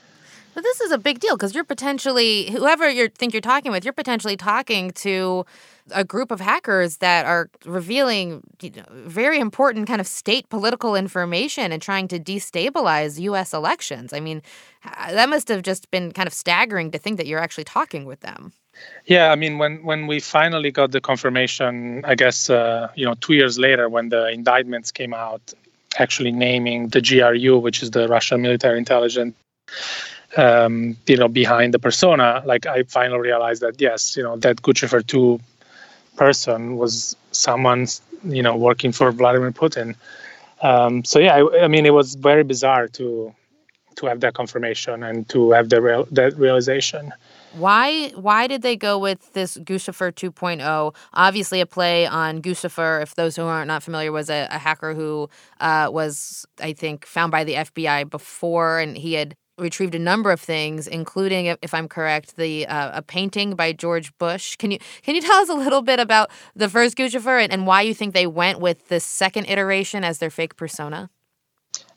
but 0.53 0.63
this 0.63 0.81
is 0.81 0.91
a 0.91 0.97
big 0.97 1.19
deal 1.19 1.35
because 1.35 1.55
you're 1.55 1.63
potentially 1.63 2.51
whoever 2.51 2.89
you 2.89 3.09
think 3.09 3.33
you're 3.33 3.41
talking 3.41 3.71
with, 3.71 3.83
you're 3.83 3.93
potentially 3.93 4.37
talking 4.37 4.91
to 4.91 5.45
a 5.91 6.03
group 6.03 6.31
of 6.31 6.39
hackers 6.39 6.97
that 6.97 7.25
are 7.25 7.49
revealing 7.65 8.43
you 8.61 8.69
know, 8.69 8.83
very 8.91 9.39
important 9.39 9.87
kind 9.87 9.99
of 9.99 10.07
state 10.07 10.47
political 10.49 10.95
information 10.95 11.71
and 11.71 11.81
trying 11.81 12.07
to 12.07 12.19
destabilize 12.19 13.19
U.S. 13.19 13.53
elections. 13.53 14.13
I 14.13 14.19
mean, 14.19 14.41
that 14.83 15.27
must 15.27 15.47
have 15.47 15.63
just 15.63 15.89
been 15.89 16.11
kind 16.11 16.27
of 16.27 16.33
staggering 16.33 16.91
to 16.91 16.99
think 16.99 17.17
that 17.17 17.27
you're 17.27 17.39
actually 17.39 17.65
talking 17.65 18.05
with 18.05 18.19
them. 18.19 18.53
Yeah, 19.05 19.31
I 19.31 19.35
mean, 19.35 19.57
when 19.57 19.83
when 19.83 20.07
we 20.07 20.19
finally 20.19 20.71
got 20.71 20.91
the 20.91 21.01
confirmation, 21.01 22.03
I 22.05 22.15
guess 22.15 22.49
uh, 22.49 22.89
you 22.95 23.05
know, 23.05 23.15
two 23.15 23.33
years 23.33 23.59
later, 23.59 23.89
when 23.89 24.09
the 24.09 24.29
indictments 24.29 24.91
came 24.91 25.13
out, 25.13 25.53
actually 25.97 26.31
naming 26.31 26.87
the 26.89 27.01
GRU, 27.01 27.59
which 27.59 27.83
is 27.83 27.91
the 27.91 28.07
Russian 28.07 28.41
military 28.41 28.77
intelligence 28.77 29.35
um, 30.37 30.97
you 31.07 31.17
know, 31.17 31.27
behind 31.27 31.73
the 31.73 31.79
persona, 31.79 32.41
like 32.45 32.65
I 32.65 32.83
finally 32.83 33.19
realized 33.19 33.61
that 33.61 33.79
yes, 33.79 34.17
you 34.17 34.23
know, 34.23 34.37
that 34.37 34.57
Guccifer 34.57 35.05
two 35.05 35.39
person 36.15 36.77
was 36.77 37.15
someone, 37.31 37.87
you 38.23 38.41
know, 38.41 38.55
working 38.55 38.91
for 38.91 39.11
Vladimir 39.11 39.51
Putin. 39.51 39.95
Um, 40.61 41.03
so 41.03 41.19
yeah, 41.19 41.35
I, 41.35 41.65
I, 41.65 41.67
mean, 41.67 41.85
it 41.85 41.93
was 41.93 42.15
very 42.15 42.43
bizarre 42.43 42.87
to 42.89 43.33
to 43.95 44.05
have 44.07 44.21
that 44.21 44.33
confirmation 44.33 45.03
and 45.03 45.27
to 45.29 45.51
have 45.51 45.69
the 45.69 45.81
real 45.81 46.07
that 46.11 46.37
realization. 46.37 47.13
Why 47.53 48.09
why 48.09 48.47
did 48.47 48.61
they 48.61 48.75
go 48.75 48.97
with 48.97 49.33
this 49.33 49.57
Guccifer 49.57 50.11
2.0? 50.11 50.95
Obviously, 51.13 51.61
a 51.61 51.65
play 51.65 52.07
on 52.07 52.41
Guccifer. 52.41 53.01
If 53.01 53.15
those 53.15 53.35
who 53.35 53.43
are 53.43 53.65
not 53.65 53.73
not 53.73 53.83
familiar, 53.83 54.11
was 54.11 54.29
a, 54.29 54.47
a 54.51 54.57
hacker 54.57 54.93
who 54.93 55.29
uh, 55.59 55.89
was, 55.91 56.45
I 56.59 56.73
think, 56.73 57.05
found 57.05 57.31
by 57.31 57.43
the 57.43 57.53
FBI 57.53 58.09
before, 58.09 58.79
and 58.79 58.95
he 58.95 59.13
had 59.13 59.35
retrieved 59.57 59.95
a 59.95 59.99
number 59.99 60.31
of 60.31 60.39
things, 60.39 60.87
including, 60.87 61.55
if 61.61 61.73
I'm 61.73 61.87
correct, 61.87 62.37
the 62.37 62.67
uh, 62.67 62.97
a 62.99 63.01
painting 63.01 63.55
by 63.55 63.73
George 63.73 64.15
Bush. 64.17 64.55
Can 64.55 64.71
you 64.71 64.79
can 65.01 65.15
you 65.15 65.21
tell 65.21 65.39
us 65.41 65.49
a 65.49 65.55
little 65.55 65.81
bit 65.81 65.99
about 65.99 66.29
the 66.55 66.69
first 66.69 66.97
Guccifer 66.97 67.41
and, 67.41 67.51
and 67.51 67.67
why 67.67 67.81
you 67.81 67.93
think 67.93 68.13
they 68.13 68.27
went 68.27 68.59
with 68.59 68.87
the 68.87 68.99
second 68.99 69.45
iteration 69.45 70.03
as 70.03 70.19
their 70.19 70.29
fake 70.29 70.55
persona? 70.55 71.09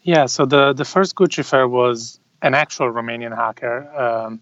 Yeah, 0.02 0.26
so 0.26 0.46
the 0.46 0.72
the 0.72 0.84
first 0.84 1.14
Guccifer 1.14 1.68
was 1.68 2.20
an 2.42 2.54
actual 2.54 2.92
Romanian 2.92 3.34
hacker. 3.34 3.88
Um, 3.96 4.40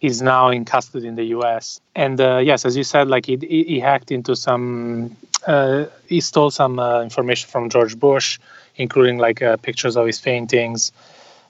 he's 0.00 0.20
now 0.20 0.48
in 0.48 0.64
custody 0.64 1.06
in 1.06 1.14
the 1.14 1.26
U.S. 1.36 1.80
And 1.94 2.20
uh, 2.20 2.38
yes, 2.38 2.64
as 2.64 2.76
you 2.76 2.82
said, 2.82 3.06
like 3.06 3.26
he 3.26 3.36
he 3.36 3.78
hacked 3.78 4.10
into 4.10 4.34
some, 4.34 5.16
uh, 5.46 5.84
he 6.08 6.20
stole 6.20 6.50
some 6.50 6.80
uh, 6.80 7.02
information 7.02 7.48
from 7.48 7.70
George 7.70 7.96
Bush, 7.96 8.40
including 8.76 9.18
like 9.18 9.40
uh, 9.42 9.56
pictures 9.58 9.96
of 9.96 10.06
his 10.06 10.20
paintings. 10.20 10.90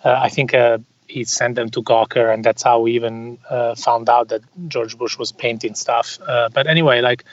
Uh, 0.04 0.18
I 0.20 0.28
think 0.28 0.52
uh, 0.52 0.78
he 1.06 1.24
sent 1.24 1.54
them 1.54 1.70
to 1.70 1.82
Gawker, 1.82 2.32
and 2.32 2.44
that's 2.44 2.62
how 2.62 2.80
we 2.80 2.92
even 2.92 3.38
found 3.76 4.08
out 4.08 4.28
that 4.28 4.42
George 4.68 4.98
Bush 4.98 5.16
was 5.16 5.32
painting 5.32 5.74
stuff. 5.74 6.18
But 6.26 6.66
anyway, 6.66 7.00
like 7.00 7.24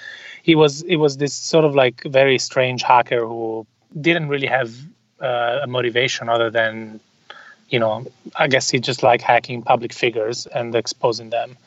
he 0.44 0.56
was, 0.56 0.82
it 0.84 0.98
was 0.98 1.18
this 1.18 1.34
sort 1.34 1.66
of 1.66 1.76
like 1.76 2.04
very 2.04 2.40
strange 2.40 2.82
hacker 2.82 3.26
who 3.26 3.68
didn't 4.02 4.30
really 4.30 4.48
have 4.48 4.72
a 5.20 5.66
motivation 5.68 6.28
other 6.28 6.50
than, 6.50 7.00
you 7.70 7.80
know, 7.80 8.06
I 8.36 8.48
guess 8.48 8.70
he 8.70 8.80
just 8.80 9.04
like 9.04 9.22
hacking 9.22 9.62
public 9.62 9.94
figures 9.94 10.46
and 10.48 10.74
exposing 10.76 11.30
them. 11.30 11.58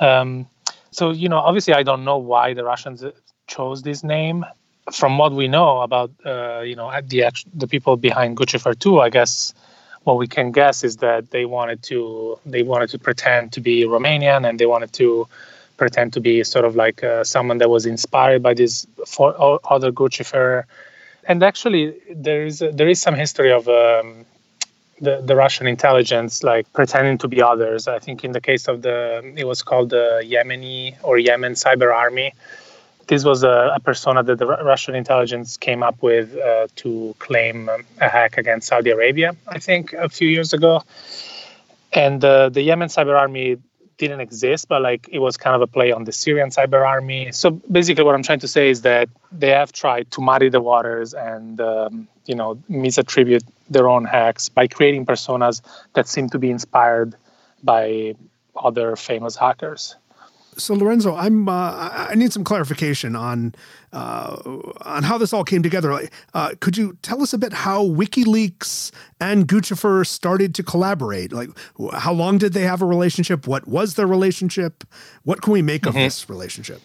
Um, 0.00 0.46
so 0.90 1.10
you 1.10 1.28
know, 1.28 1.38
obviously, 1.38 1.74
I 1.74 1.82
don't 1.82 2.04
know 2.04 2.18
why 2.18 2.54
the 2.54 2.64
Russians 2.64 3.04
chose 3.46 3.82
this 3.82 4.02
name. 4.02 4.44
From 4.92 5.18
what 5.18 5.32
we 5.32 5.48
know 5.48 5.80
about, 5.80 6.12
uh, 6.24 6.60
you 6.60 6.76
know, 6.76 6.92
the 7.04 7.30
the 7.54 7.66
people 7.66 7.96
behind 7.96 8.36
Guccifer 8.36 8.78
2, 8.78 9.00
I 9.00 9.10
guess 9.10 9.52
what 10.04 10.16
we 10.16 10.28
can 10.28 10.52
guess 10.52 10.84
is 10.84 10.98
that 10.98 11.32
they 11.32 11.44
wanted 11.44 11.82
to 11.82 12.38
they 12.46 12.62
wanted 12.62 12.88
to 12.90 12.98
pretend 12.98 13.52
to 13.52 13.60
be 13.60 13.84
Romanian 13.84 14.48
and 14.48 14.60
they 14.60 14.66
wanted 14.66 14.92
to 14.92 15.26
pretend 15.76 16.12
to 16.12 16.20
be 16.20 16.44
sort 16.44 16.64
of 16.64 16.76
like 16.76 17.02
uh, 17.02 17.24
someone 17.24 17.58
that 17.58 17.68
was 17.68 17.84
inspired 17.84 18.42
by 18.42 18.54
this 18.54 18.86
for, 19.06 19.58
other 19.70 19.90
Guccifer. 19.92 20.64
And 21.24 21.42
actually, 21.42 21.94
there 22.14 22.46
is 22.46 22.60
there 22.60 22.88
is 22.88 23.00
some 23.00 23.14
history 23.14 23.52
of 23.52 23.68
um, 23.68 24.24
the 25.00 25.20
the 25.20 25.36
Russian 25.36 25.66
intelligence 25.66 26.42
like 26.42 26.70
pretending 26.72 27.18
to 27.18 27.28
be 27.28 27.42
others. 27.42 27.86
I 27.88 27.98
think 27.98 28.24
in 28.24 28.32
the 28.32 28.40
case 28.40 28.68
of 28.68 28.82
the 28.82 29.22
it 29.36 29.46
was 29.46 29.62
called 29.62 29.90
the 29.90 30.22
Yemeni 30.24 30.96
or 31.02 31.18
Yemen 31.18 31.52
Cyber 31.52 31.94
Army 31.94 32.32
this 33.06 33.24
was 33.24 33.42
a, 33.42 33.72
a, 33.74 33.80
persona 33.80 34.22
that 34.22 34.38
the 34.38 34.46
Russian 34.46 34.94
intelligence 34.94 35.56
came 35.56 35.82
up 35.82 36.02
with 36.02 36.36
uh, 36.36 36.66
to 36.76 37.14
claim 37.18 37.68
um, 37.68 37.84
a 38.00 38.08
hack 38.08 38.36
against 38.36 38.68
Saudi 38.68 38.90
Arabia, 38.90 39.36
I 39.46 39.58
think, 39.58 39.92
a 39.92 40.08
few 40.08 40.28
years 40.28 40.52
ago. 40.52 40.82
And 41.92 42.24
uh, 42.24 42.48
the 42.48 42.62
Yemen 42.62 42.88
cyber 42.88 43.18
army 43.18 43.58
didn't 43.98 44.20
exist, 44.20 44.68
but 44.68 44.82
like 44.82 45.08
it 45.10 45.18
was 45.18 45.36
kind 45.36 45.56
of 45.56 45.62
a 45.62 45.66
play 45.66 45.92
on 45.92 46.04
the 46.04 46.12
Syrian 46.12 46.50
cyber 46.50 46.86
army. 46.86 47.32
So 47.32 47.50
basically, 47.50 48.04
what 48.04 48.14
I'm 48.14 48.22
trying 48.22 48.40
to 48.40 48.48
say 48.48 48.70
is 48.70 48.82
that 48.82 49.08
they 49.32 49.50
have 49.50 49.72
tried 49.72 50.10
to 50.12 50.20
muddy 50.20 50.48
the 50.48 50.60
waters 50.60 51.14
and 51.14 51.60
um, 51.60 52.08
you 52.26 52.34
know 52.34 52.56
misattribute 52.70 53.44
their 53.70 53.88
own 53.88 54.04
hacks 54.04 54.48
by 54.48 54.66
creating 54.66 55.06
personas 55.06 55.60
that 55.94 56.08
seem 56.08 56.28
to 56.30 56.38
be 56.38 56.50
inspired 56.50 57.14
by 57.62 58.14
other 58.54 58.96
famous 58.96 59.36
hackers 59.36 59.96
so 60.56 60.74
Lorenzo, 60.74 61.14
I'm 61.14 61.48
uh, 61.48 61.90
I 61.92 62.14
need 62.14 62.32
some 62.32 62.44
clarification 62.44 63.14
on 63.14 63.54
uh, 63.92 64.36
on 64.82 65.02
how 65.02 65.18
this 65.18 65.32
all 65.32 65.44
came 65.44 65.62
together. 65.62 66.08
Uh, 66.34 66.54
could 66.60 66.76
you 66.76 66.98
tell 67.02 67.22
us 67.22 67.32
a 67.32 67.38
bit 67.38 67.52
how 67.52 67.84
WikiLeaks 67.84 68.90
and 69.20 69.46
Guccifer 69.46 70.06
started 70.06 70.54
to 70.54 70.62
collaborate? 70.62 71.32
Like, 71.32 71.50
how 71.92 72.12
long 72.12 72.38
did 72.38 72.52
they 72.52 72.62
have 72.62 72.82
a 72.82 72.86
relationship? 72.86 73.46
What 73.46 73.66
was 73.66 73.94
their 73.94 74.06
relationship? 74.06 74.84
What 75.24 75.42
can 75.42 75.52
we 75.52 75.62
make 75.62 75.82
mm-hmm. 75.82 75.88
of 75.88 75.94
this 75.94 76.28
relationship? 76.28 76.80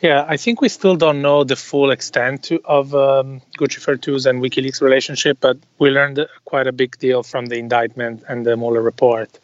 Yeah, 0.00 0.26
I 0.28 0.36
think 0.36 0.60
we 0.60 0.68
still 0.68 0.96
don't 0.96 1.22
know 1.22 1.44
the 1.44 1.56
full 1.56 1.90
extent 1.90 2.42
to, 2.44 2.60
of 2.66 2.94
um, 2.94 3.40
Guccifer 3.58 3.96
2's 3.96 4.26
and 4.26 4.42
WikiLeaks 4.42 4.82
relationship, 4.82 5.38
but 5.40 5.56
we 5.78 5.88
learned 5.88 6.26
quite 6.44 6.66
a 6.66 6.72
big 6.72 6.98
deal 6.98 7.22
from 7.22 7.46
the 7.46 7.56
indictment 7.56 8.22
and 8.28 8.44
the 8.44 8.54
Mueller 8.54 8.82
report. 8.82 9.38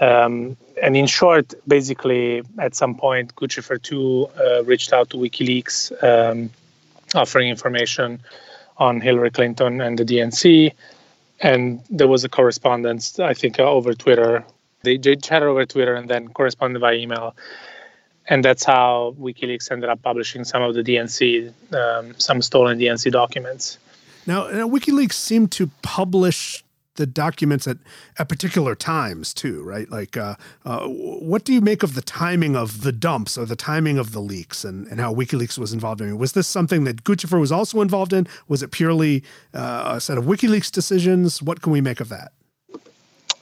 Um, 0.00 0.56
and 0.82 0.96
in 0.96 1.06
short, 1.06 1.54
basically, 1.68 2.42
at 2.58 2.74
some 2.74 2.94
point, 2.94 3.34
Guccifer 3.36 3.80
2 3.80 4.28
uh, 4.40 4.64
reached 4.64 4.92
out 4.92 5.10
to 5.10 5.16
WikiLeaks 5.16 6.02
um, 6.02 6.50
offering 7.14 7.48
information 7.48 8.20
on 8.78 9.00
Hillary 9.00 9.30
Clinton 9.30 9.80
and 9.80 9.98
the 9.98 10.04
DNC. 10.04 10.72
And 11.40 11.82
there 11.90 12.08
was 12.08 12.24
a 12.24 12.28
correspondence, 12.28 13.18
I 13.18 13.34
think, 13.34 13.58
uh, 13.58 13.64
over 13.64 13.94
Twitter. 13.94 14.44
They, 14.82 14.96
they 14.96 15.16
chatted 15.16 15.48
over 15.48 15.64
Twitter 15.66 15.94
and 15.94 16.08
then 16.08 16.28
corresponded 16.28 16.80
by 16.80 16.94
email. 16.94 17.36
And 18.28 18.44
that's 18.44 18.64
how 18.64 19.14
WikiLeaks 19.20 19.70
ended 19.70 19.90
up 19.90 20.02
publishing 20.02 20.44
some 20.44 20.62
of 20.62 20.74
the 20.74 20.82
DNC, 20.82 21.52
um, 21.74 22.14
some 22.18 22.40
stolen 22.40 22.78
DNC 22.78 23.10
documents. 23.10 23.78
Now, 24.26 24.46
now 24.48 24.68
WikiLeaks 24.68 25.14
seemed 25.14 25.50
to 25.52 25.70
publish 25.82 26.64
the 26.96 27.06
documents 27.06 27.66
at, 27.66 27.78
at 28.18 28.28
particular 28.28 28.74
times 28.74 29.32
too, 29.32 29.62
right? 29.62 29.90
Like, 29.90 30.16
uh, 30.16 30.36
uh, 30.64 30.86
what 30.86 31.44
do 31.44 31.52
you 31.52 31.60
make 31.60 31.82
of 31.82 31.94
the 31.94 32.02
timing 32.02 32.54
of 32.56 32.82
the 32.82 32.92
dumps 32.92 33.38
or 33.38 33.46
the 33.46 33.56
timing 33.56 33.98
of 33.98 34.12
the 34.12 34.20
leaks 34.20 34.64
and, 34.64 34.86
and 34.88 35.00
how 35.00 35.14
WikiLeaks 35.14 35.58
was 35.58 35.72
involved 35.72 36.00
in 36.00 36.10
it? 36.10 36.16
Was 36.16 36.32
this 36.32 36.46
something 36.46 36.84
that 36.84 37.04
Guccifer 37.04 37.40
was 37.40 37.52
also 37.52 37.80
involved 37.80 38.12
in? 38.12 38.26
Was 38.48 38.62
it 38.62 38.70
purely 38.70 39.24
uh, 39.54 39.92
a 39.96 40.00
set 40.00 40.18
of 40.18 40.24
WikiLeaks 40.24 40.70
decisions? 40.70 41.42
What 41.42 41.62
can 41.62 41.72
we 41.72 41.80
make 41.80 42.00
of 42.00 42.08
that? 42.10 42.32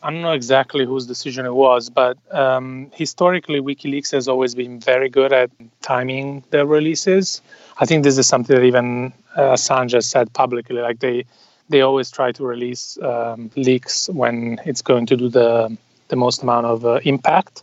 I 0.03 0.11
don't 0.11 0.23
know 0.23 0.33
exactly 0.33 0.87
whose 0.87 1.07
decision 1.07 1.45
it 1.45 1.53
was, 1.53 1.91
but 1.91 2.17
um, 2.31 2.91
historically, 2.95 3.61
WikiLeaks 3.61 4.13
has 4.13 4.29
always 4.29 4.55
been 4.55 4.81
very 4.81 5.11
good 5.11 5.31
at 5.33 5.51
timing 5.83 6.43
the 6.51 6.67
releases. 6.67 7.43
I 7.79 7.85
think 7.85 8.05
this 8.05 8.17
is 8.17 8.27
something 8.27 8.57
that 8.57 8.65
even 8.65 9.13
uh, 9.37 9.53
Assange 9.53 9.93
has 9.93 10.07
said 10.07 10.33
publicly. 10.33 10.81
Like 10.81 11.01
they, 11.01 11.27
they 11.71 11.81
always 11.81 12.11
try 12.11 12.33
to 12.33 12.45
release 12.45 12.99
um, 13.03 13.51
leaks 13.57 14.09
when 14.11 14.61
it's 14.67 14.83
going 14.83 15.07
to 15.07 15.17
do 15.17 15.29
the 15.29 15.77
the 16.09 16.17
most 16.17 16.43
amount 16.43 16.67
of 16.67 16.85
uh, 16.85 17.01
impact. 17.05 17.63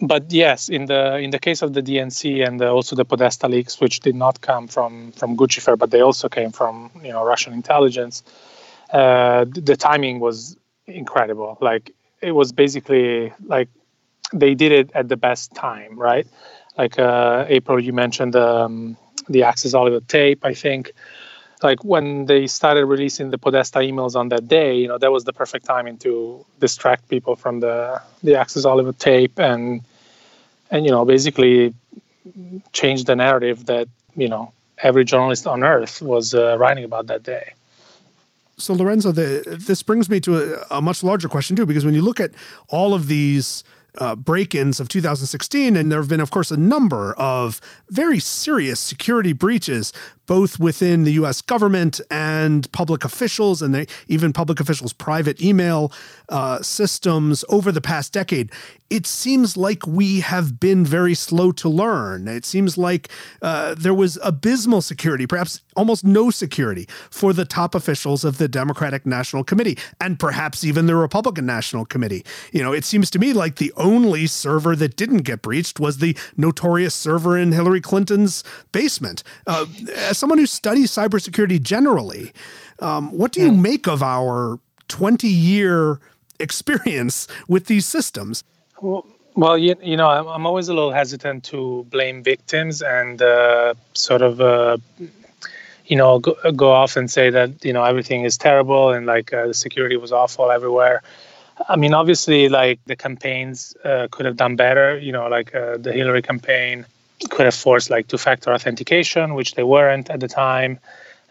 But 0.00 0.30
yes, 0.30 0.68
in 0.68 0.86
the 0.86 1.16
in 1.16 1.30
the 1.30 1.38
case 1.38 1.62
of 1.62 1.72
the 1.72 1.82
DNC 1.82 2.46
and 2.46 2.60
the, 2.60 2.68
also 2.68 2.94
the 2.94 3.04
Podesta 3.04 3.48
leaks, 3.48 3.80
which 3.80 4.00
did 4.00 4.14
not 4.14 4.42
come 4.42 4.68
from 4.68 5.12
from 5.12 5.36
Guccifer, 5.36 5.76
but 5.78 5.90
they 5.90 6.02
also 6.02 6.28
came 6.28 6.52
from 6.52 6.90
you 7.02 7.12
know 7.12 7.24
Russian 7.24 7.54
intelligence. 7.54 8.22
Uh, 8.92 9.46
the 9.48 9.76
timing 9.76 10.20
was 10.20 10.56
incredible. 10.86 11.56
Like 11.60 11.92
it 12.20 12.32
was 12.32 12.52
basically 12.52 13.32
like 13.46 13.68
they 14.32 14.54
did 14.54 14.72
it 14.72 14.90
at 14.94 15.08
the 15.08 15.16
best 15.16 15.54
time, 15.54 15.98
right? 15.98 16.26
Like 16.76 16.98
uh, 16.98 17.46
April, 17.48 17.80
you 17.80 17.92
mentioned 17.94 18.36
um, 18.36 18.96
the 19.28 19.44
Access 19.44 19.72
Hollywood 19.72 20.08
tape. 20.08 20.44
I 20.44 20.52
think 20.54 20.92
like 21.62 21.84
when 21.84 22.26
they 22.26 22.46
started 22.46 22.84
releasing 22.86 23.30
the 23.30 23.38
Podesta 23.38 23.78
emails 23.78 24.14
on 24.14 24.28
that 24.28 24.46
day, 24.48 24.76
you 24.76 24.88
know, 24.88 24.98
that 24.98 25.10
was 25.10 25.24
the 25.24 25.32
perfect 25.32 25.64
timing 25.64 25.96
to 25.98 26.44
distract 26.60 27.08
people 27.08 27.36
from 27.36 27.60
the 27.60 28.00
the 28.22 28.36
Access 28.36 28.64
Hollywood 28.64 28.98
tape 28.98 29.38
and 29.38 29.82
and 30.70 30.84
you 30.84 30.90
know 30.90 31.04
basically 31.04 31.74
change 32.72 33.04
the 33.04 33.16
narrative 33.16 33.66
that 33.66 33.88
you 34.16 34.28
know 34.28 34.52
every 34.78 35.04
journalist 35.04 35.46
on 35.46 35.62
earth 35.62 36.02
was 36.02 36.34
uh, 36.34 36.56
writing 36.58 36.84
about 36.84 37.06
that 37.06 37.22
day. 37.22 37.52
So, 38.58 38.72
Lorenzo, 38.72 39.12
the, 39.12 39.58
this 39.58 39.82
brings 39.82 40.08
me 40.08 40.18
to 40.20 40.64
a, 40.70 40.78
a, 40.78 40.82
much 40.82 41.02
larger 41.02 41.28
question, 41.28 41.56
too, 41.56 41.66
because 41.66 41.84
when 41.84 41.94
you 41.94 42.00
look 42.00 42.20
at 42.20 42.30
all 42.68 42.94
of 42.94 43.06
these 43.06 43.64
uh, 43.98 44.16
break 44.16 44.54
ins 44.54 44.80
of 44.80 44.88
2016, 44.88 45.76
and 45.76 45.92
there 45.92 46.00
have 46.00 46.08
been, 46.08 46.20
of 46.20 46.30
course, 46.30 46.50
a 46.50 46.56
number 46.56 47.14
of 47.18 47.60
very 47.90 48.18
serious 48.18 48.80
security 48.80 49.34
breaches, 49.34 49.92
both 50.26 50.58
within 50.58 51.04
the 51.04 51.12
US 51.12 51.40
government 51.40 52.00
and 52.10 52.70
public 52.72 53.04
officials, 53.04 53.62
and 53.62 53.74
they, 53.74 53.86
even 54.08 54.32
public 54.32 54.60
officials' 54.60 54.92
private 54.92 55.40
email 55.40 55.92
uh, 56.28 56.60
systems 56.62 57.44
over 57.48 57.72
the 57.72 57.80
past 57.80 58.12
decade 58.12 58.50
it 58.88 59.06
seems 59.06 59.56
like 59.56 59.86
we 59.86 60.20
have 60.20 60.60
been 60.60 60.84
very 60.84 61.14
slow 61.14 61.50
to 61.52 61.68
learn. 61.68 62.28
It 62.28 62.44
seems 62.44 62.78
like 62.78 63.08
uh, 63.42 63.74
there 63.76 63.94
was 63.94 64.18
abysmal 64.22 64.80
security, 64.80 65.26
perhaps 65.26 65.60
almost 65.74 66.04
no 66.04 66.30
security 66.30 66.88
for 67.10 67.32
the 67.32 67.44
top 67.44 67.74
officials 67.74 68.24
of 68.24 68.38
the 68.38 68.48
Democratic 68.48 69.04
National 69.04 69.42
Committee 69.42 69.76
and 70.00 70.18
perhaps 70.18 70.62
even 70.64 70.86
the 70.86 70.94
Republican 70.94 71.46
National 71.46 71.84
Committee. 71.84 72.24
You 72.52 72.62
know, 72.62 72.72
it 72.72 72.84
seems 72.84 73.10
to 73.10 73.18
me 73.18 73.32
like 73.32 73.56
the 73.56 73.72
only 73.76 74.26
server 74.26 74.76
that 74.76 74.96
didn't 74.96 75.18
get 75.18 75.42
breached 75.42 75.80
was 75.80 75.98
the 75.98 76.16
notorious 76.36 76.94
server 76.94 77.36
in 77.36 77.52
Hillary 77.52 77.80
Clinton's 77.80 78.44
basement. 78.70 79.22
Uh, 79.46 79.66
as 80.16 80.18
someone 80.18 80.38
who 80.38 80.46
studies 80.46 80.90
cybersecurity 80.90 81.60
generally, 81.60 82.32
um, 82.78 83.12
what 83.12 83.32
do 83.32 83.42
you 83.42 83.50
hmm. 83.50 83.60
make 83.60 83.86
of 83.86 84.02
our 84.02 84.58
20 84.88 85.28
year 85.28 86.00
experience 86.40 87.28
with 87.48 87.66
these 87.66 87.84
systems? 87.84 88.42
Well, 88.80 89.06
well, 89.34 89.58
you, 89.58 89.76
you 89.82 89.96
know, 89.98 90.08
I'm, 90.08 90.26
I'm 90.26 90.46
always 90.46 90.68
a 90.68 90.74
little 90.74 90.90
hesitant 90.90 91.44
to 91.44 91.86
blame 91.90 92.22
victims 92.22 92.80
and 92.80 93.20
uh, 93.20 93.74
sort 93.92 94.22
of, 94.22 94.40
uh, 94.40 94.78
you 95.84 95.96
know, 95.96 96.18
go, 96.18 96.34
go, 96.52 96.72
off 96.72 96.96
and 96.96 97.10
say 97.10 97.28
that 97.28 97.62
you 97.62 97.74
know 97.74 97.84
everything 97.84 98.24
is 98.24 98.38
terrible 98.38 98.90
and 98.90 99.04
like 99.04 99.34
uh, 99.34 99.48
the 99.48 99.54
security 99.54 99.98
was 99.98 100.12
awful 100.12 100.50
everywhere. 100.50 101.02
I 101.68 101.76
mean, 101.76 101.92
obviously, 101.92 102.48
like 102.48 102.80
the 102.86 102.96
campaigns 102.96 103.76
uh, 103.84 104.08
could 104.10 104.24
have 104.24 104.36
done 104.36 104.56
better. 104.56 104.98
You 104.98 105.12
know, 105.12 105.28
like 105.28 105.54
uh, 105.54 105.76
the 105.76 105.92
Hillary 105.92 106.22
campaign 106.22 106.86
could 107.30 107.44
have 107.44 107.54
forced 107.54 107.90
like 107.90 108.08
two-factor 108.08 108.52
authentication, 108.52 109.34
which 109.34 109.54
they 109.54 109.62
weren't 109.62 110.10
at 110.10 110.20
the 110.20 110.28
time. 110.28 110.78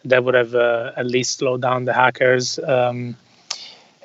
That 0.06 0.24
would 0.24 0.36
have 0.36 0.54
uh, 0.54 0.92
at 0.96 1.08
least 1.08 1.40
slowed 1.40 1.62
down 1.62 1.86
the 1.86 1.94
hackers. 1.94 2.60
Um, 2.60 3.18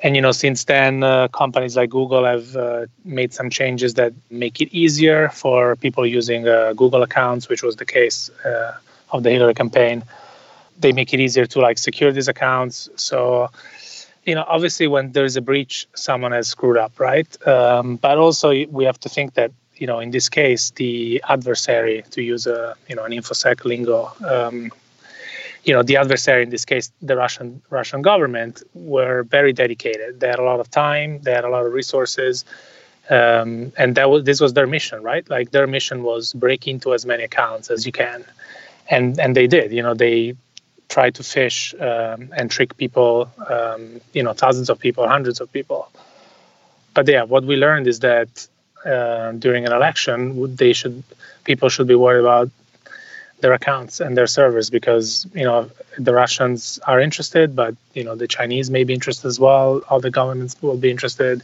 and 0.03 0.15
you 0.15 0.21
know 0.21 0.31
since 0.31 0.63
then 0.65 1.03
uh, 1.03 1.27
companies 1.27 1.75
like 1.75 1.89
google 1.89 2.25
have 2.25 2.55
uh, 2.55 2.85
made 3.05 3.33
some 3.33 3.49
changes 3.49 3.93
that 3.95 4.13
make 4.29 4.61
it 4.61 4.69
easier 4.73 5.29
for 5.29 5.75
people 5.75 6.05
using 6.05 6.47
uh, 6.47 6.73
google 6.73 7.03
accounts 7.03 7.49
which 7.49 7.63
was 7.63 7.75
the 7.75 7.85
case 7.85 8.29
uh, 8.45 8.77
of 9.11 9.23
the 9.23 9.29
hillary 9.29 9.53
campaign 9.53 10.03
they 10.79 10.91
make 10.91 11.13
it 11.13 11.19
easier 11.19 11.45
to 11.45 11.59
like 11.59 11.77
secure 11.77 12.11
these 12.11 12.27
accounts 12.27 12.89
so 12.95 13.49
you 14.25 14.35
know 14.35 14.45
obviously 14.47 14.87
when 14.87 15.11
there's 15.11 15.35
a 15.37 15.41
breach 15.41 15.87
someone 15.93 16.31
has 16.31 16.47
screwed 16.47 16.77
up 16.77 16.99
right 16.99 17.47
um, 17.47 17.95
but 17.97 18.17
also 18.17 18.49
we 18.67 18.85
have 18.85 18.99
to 18.99 19.09
think 19.09 19.33
that 19.35 19.51
you 19.81 19.87
know 19.87 19.99
in 19.99 20.11
this 20.11 20.29
case 20.29 20.63
the 20.81 21.21
adversary 21.27 22.03
to 22.11 22.21
use 22.21 22.45
a 22.45 22.75
you 22.87 22.95
know 22.95 23.03
an 23.03 23.11
infosec 23.11 23.65
lingo 23.65 23.99
um, 24.33 24.71
you 25.65 25.73
know 25.73 25.83
the 25.89 25.97
adversary 25.97 26.43
in 26.43 26.51
this 26.51 26.65
case 26.65 26.91
the 27.01 27.15
russian 27.15 27.61
russian 27.71 28.01
government 28.01 28.63
were 28.73 29.23
very 29.23 29.53
dedicated. 29.53 30.19
They 30.19 30.27
had 30.27 30.39
a 30.39 30.47
lot 30.51 30.59
of 30.59 30.69
time 30.69 31.09
they 31.23 31.33
had 31.39 31.45
a 31.45 31.49
lot 31.49 31.65
of 31.65 31.73
resources 31.73 32.45
um, 33.09 33.73
and 33.81 33.95
that 33.97 34.07
was 34.11 34.23
this 34.23 34.39
was 34.39 34.53
their 34.53 34.67
mission 34.67 35.01
right? 35.11 35.27
Like 35.35 35.47
their 35.55 35.67
mission 35.67 36.03
was 36.03 36.33
break 36.33 36.67
into 36.67 36.93
as 36.93 37.03
many 37.11 37.23
accounts 37.23 37.65
as 37.71 37.85
you 37.87 37.91
can. 37.91 38.23
And 38.95 39.19
and 39.19 39.35
they 39.35 39.47
did 39.47 39.71
you 39.71 39.83
know 39.85 39.95
they 40.05 40.35
tried 40.95 41.15
to 41.15 41.23
phish 41.23 41.59
um, 41.89 42.19
and 42.37 42.51
trick 42.51 42.77
people 42.77 43.13
um, 43.55 43.99
you 44.13 44.23
know 44.25 44.33
thousands 44.33 44.69
of 44.69 44.77
people 44.85 45.07
hundreds 45.07 45.41
of 45.41 45.51
people. 45.57 45.81
But 46.93 47.07
yeah 47.07 47.23
what 47.23 47.43
we 47.45 47.55
learned 47.55 47.87
is 47.87 47.99
that 48.09 48.29
uh, 48.85 49.31
during 49.33 49.65
an 49.65 49.71
election 49.71 50.55
they 50.55 50.73
should 50.73 51.03
people 51.43 51.69
should 51.69 51.87
be 51.87 51.95
worried 51.95 52.21
about 52.21 52.49
their 53.41 53.53
accounts 53.53 53.99
and 53.99 54.15
their 54.15 54.27
servers 54.27 54.69
because 54.69 55.27
you 55.33 55.43
know 55.43 55.69
the 55.97 56.13
Russians 56.13 56.79
are 56.87 56.99
interested, 56.99 57.55
but 57.55 57.75
you 57.93 58.03
know 58.03 58.15
the 58.15 58.27
Chinese 58.27 58.69
may 58.69 58.83
be 58.83 58.93
interested 58.93 59.27
as 59.27 59.39
well. 59.39 59.81
All 59.89 59.99
the 59.99 60.11
governments 60.11 60.55
will 60.61 60.77
be 60.77 60.89
interested. 60.89 61.43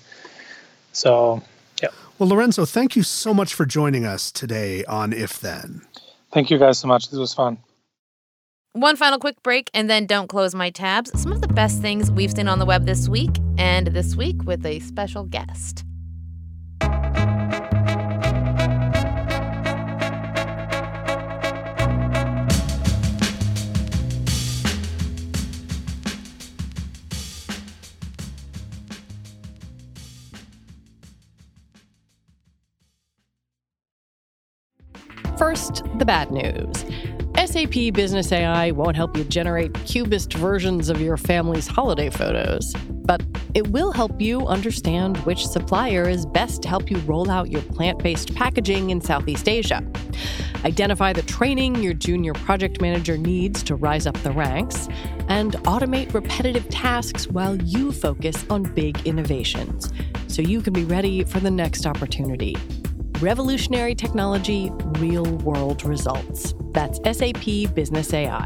So, 0.94 1.44
yeah. 1.82 1.90
Well, 2.18 2.30
Lorenzo, 2.30 2.66
thank 2.66 2.96
you 2.96 3.04
so 3.04 3.34
much 3.34 3.54
for 3.54 3.66
joining 3.66 4.06
us 4.06 4.32
today 4.32 4.86
on 4.86 5.14
If 5.14 5.40
Then. 5.40 5.82
Thank 6.32 6.50
you 6.50 6.58
guys 6.58 6.80
so 6.80 6.88
much. 6.88 7.10
This 7.10 7.20
was 7.20 7.34
fun. 7.34 7.58
One 8.74 8.96
final 8.96 9.18
quick 9.20 9.42
break 9.44 9.70
and 9.74 9.90
then 9.90 10.06
don't 10.06 10.28
close 10.28 10.54
my 10.54 10.70
tabs. 10.70 11.12
Some 11.20 11.32
of 11.32 11.42
the 11.42 11.48
best 11.48 11.82
things 11.82 12.12
we've 12.12 12.32
seen 12.32 12.48
on 12.48 12.60
the 12.60 12.66
web 12.66 12.86
this 12.86 13.10
week, 13.10 13.38
and 13.58 13.88
this 13.88 14.16
week 14.16 14.44
with 14.44 14.66
a 14.66 14.80
special 14.80 15.24
guest. 15.24 15.84
First, 35.38 35.84
the 36.00 36.06
bad 36.06 36.32
news. 36.32 36.84
SAP 37.38 37.94
Business 37.94 38.32
AI 38.32 38.72
won't 38.72 38.96
help 38.96 39.16
you 39.16 39.24
generate 39.24 39.72
cubist 39.86 40.34
versions 40.34 40.90
of 40.90 41.00
your 41.00 41.16
family's 41.16 41.68
holiday 41.68 42.10
photos, 42.10 42.74
it 43.54 43.68
will 43.70 43.92
help 43.92 44.20
you 44.22 44.46
understand 44.48 45.18
which 45.20 45.46
supplier 45.48 46.08
is 46.08 46.26
best 46.26 46.62
to 46.64 46.68
help 46.70 46.90
you 46.92 46.98
roll 47.00 47.30
out 47.30 47.50
your 47.50 47.62
plant 47.62 48.02
based 48.04 48.36
packaging 48.36 48.90
in 48.90 49.02
Southeast 49.02 49.48
Asia. 49.48 49.84
Identify 50.66 51.14
the 51.14 51.22
training 51.22 51.76
your 51.76 51.94
junior 51.94 52.34
project 52.34 52.82
manager 52.82 53.18
needs 53.18 53.64
to 53.64 53.76
rise 53.76 54.08
up 54.08 54.18
the 54.24 54.32
ranks, 54.32 54.88
and 55.30 55.54
automate 55.64 56.14
repetitive 56.14 56.68
tasks 56.70 57.28
while 57.28 57.56
you 57.62 57.92
focus 57.92 58.46
on 58.50 58.64
big 58.64 59.00
innovations 59.06 59.92
so 60.28 60.42
you 60.42 60.62
can 60.62 60.74
be 60.74 60.84
ready 60.84 61.24
for 61.24 61.40
the 61.40 61.52
next 61.52 61.86
opportunity. 61.86 62.56
Revolutionary 63.20 63.96
technology, 63.96 64.70
real 65.00 65.26
world 65.38 65.84
results. 65.84 66.54
That's 66.72 67.00
SAP 67.18 67.74
Business 67.74 68.14
AI. 68.14 68.46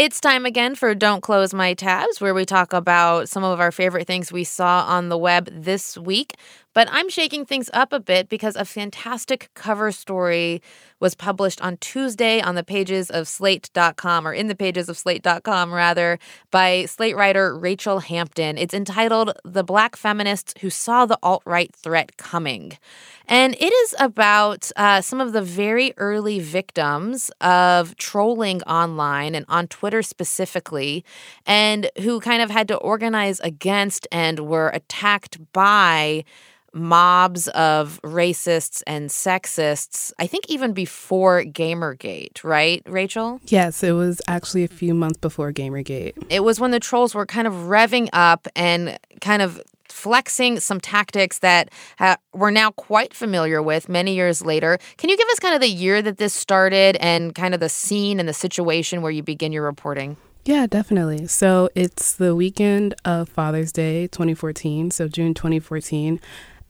It's 0.00 0.18
time 0.18 0.46
again 0.46 0.76
for 0.76 0.94
Don't 0.94 1.20
Close 1.20 1.52
My 1.52 1.74
Tabs, 1.74 2.22
where 2.22 2.32
we 2.32 2.46
talk 2.46 2.72
about 2.72 3.28
some 3.28 3.44
of 3.44 3.60
our 3.60 3.70
favorite 3.70 4.06
things 4.06 4.32
we 4.32 4.44
saw 4.44 4.86
on 4.88 5.10
the 5.10 5.18
web 5.18 5.50
this 5.52 5.98
week. 5.98 6.36
But 6.72 6.88
I'm 6.92 7.08
shaking 7.08 7.44
things 7.44 7.68
up 7.72 7.92
a 7.92 7.98
bit 7.98 8.28
because 8.28 8.54
a 8.54 8.64
fantastic 8.64 9.50
cover 9.54 9.90
story 9.90 10.62
was 11.00 11.14
published 11.14 11.60
on 11.62 11.78
Tuesday 11.78 12.40
on 12.40 12.54
the 12.54 12.62
pages 12.62 13.10
of 13.10 13.26
slate.com, 13.26 14.26
or 14.28 14.32
in 14.32 14.46
the 14.46 14.54
pages 14.54 14.88
of 14.88 14.96
slate.com, 14.96 15.72
rather, 15.72 16.18
by 16.50 16.84
Slate 16.84 17.16
writer 17.16 17.56
Rachelle 17.56 18.02
Hampton. 18.02 18.56
It's 18.56 18.74
entitled 18.74 19.32
The 19.44 19.64
Black 19.64 19.96
Feminists 19.96 20.54
Who 20.60 20.70
Saw 20.70 21.06
the 21.06 21.18
Alt 21.22 21.42
Right 21.44 21.74
Threat 21.74 22.16
Coming. 22.18 22.78
And 23.26 23.54
it 23.54 23.72
is 23.72 23.94
about 23.98 24.70
uh, 24.76 25.00
some 25.00 25.20
of 25.20 25.32
the 25.32 25.42
very 25.42 25.94
early 25.96 26.38
victims 26.38 27.30
of 27.40 27.96
trolling 27.96 28.62
online 28.62 29.34
and 29.34 29.46
on 29.48 29.66
Twitter 29.68 30.02
specifically, 30.02 31.04
and 31.46 31.90
who 32.02 32.20
kind 32.20 32.42
of 32.42 32.50
had 32.50 32.68
to 32.68 32.76
organize 32.76 33.40
against 33.40 34.06
and 34.12 34.40
were 34.40 34.68
attacked 34.68 35.38
by 35.52 36.24
mobs 36.72 37.48
of 37.48 38.00
racists 38.02 38.82
and 38.86 39.10
sexists, 39.10 40.12
I 40.18 40.26
think 40.26 40.44
even 40.48 40.72
before 40.72 41.42
Gamergate, 41.42 42.42
right, 42.44 42.82
Rachelle? 42.84 43.40
Yes, 43.46 43.82
it 43.82 43.92
was 43.92 44.20
actually 44.28 44.64
a 44.64 44.68
few 44.68 44.94
months 44.94 45.18
before 45.18 45.52
Gamergate. 45.52 46.12
It 46.28 46.44
was 46.44 46.60
when 46.60 46.70
the 46.70 46.80
trolls 46.80 47.14
were 47.14 47.26
kind 47.26 47.46
of 47.46 47.52
revving 47.52 48.08
up 48.12 48.46
and 48.54 48.98
kind 49.20 49.42
of 49.42 49.60
flexing 49.88 50.60
some 50.60 50.80
tactics 50.80 51.40
that 51.40 51.68
uh, 51.98 52.16
we're 52.32 52.50
now 52.50 52.70
quite 52.70 53.12
familiar 53.12 53.60
with 53.60 53.88
many 53.88 54.14
years 54.14 54.44
later. 54.44 54.78
Can 54.96 55.10
you 55.10 55.16
give 55.16 55.28
us 55.28 55.38
kind 55.40 55.54
of 55.54 55.60
the 55.60 55.68
year 55.68 56.00
that 56.00 56.16
this 56.16 56.32
started 56.32 56.96
and 57.00 57.34
kind 57.34 57.54
of 57.54 57.60
the 57.60 57.68
scene 57.68 58.20
and 58.20 58.28
the 58.28 58.32
situation 58.32 59.02
where 59.02 59.12
you 59.12 59.22
begin 59.22 59.52
your 59.52 59.64
reporting? 59.64 60.16
Yeah, 60.44 60.66
definitely. 60.66 61.26
So 61.26 61.68
it's 61.74 62.14
the 62.14 62.34
weekend 62.34 62.94
of 63.04 63.28
Father's 63.28 63.72
Day 63.72 64.06
2014, 64.06 64.90
so 64.90 65.06
June 65.06 65.34
2014. 65.34 66.18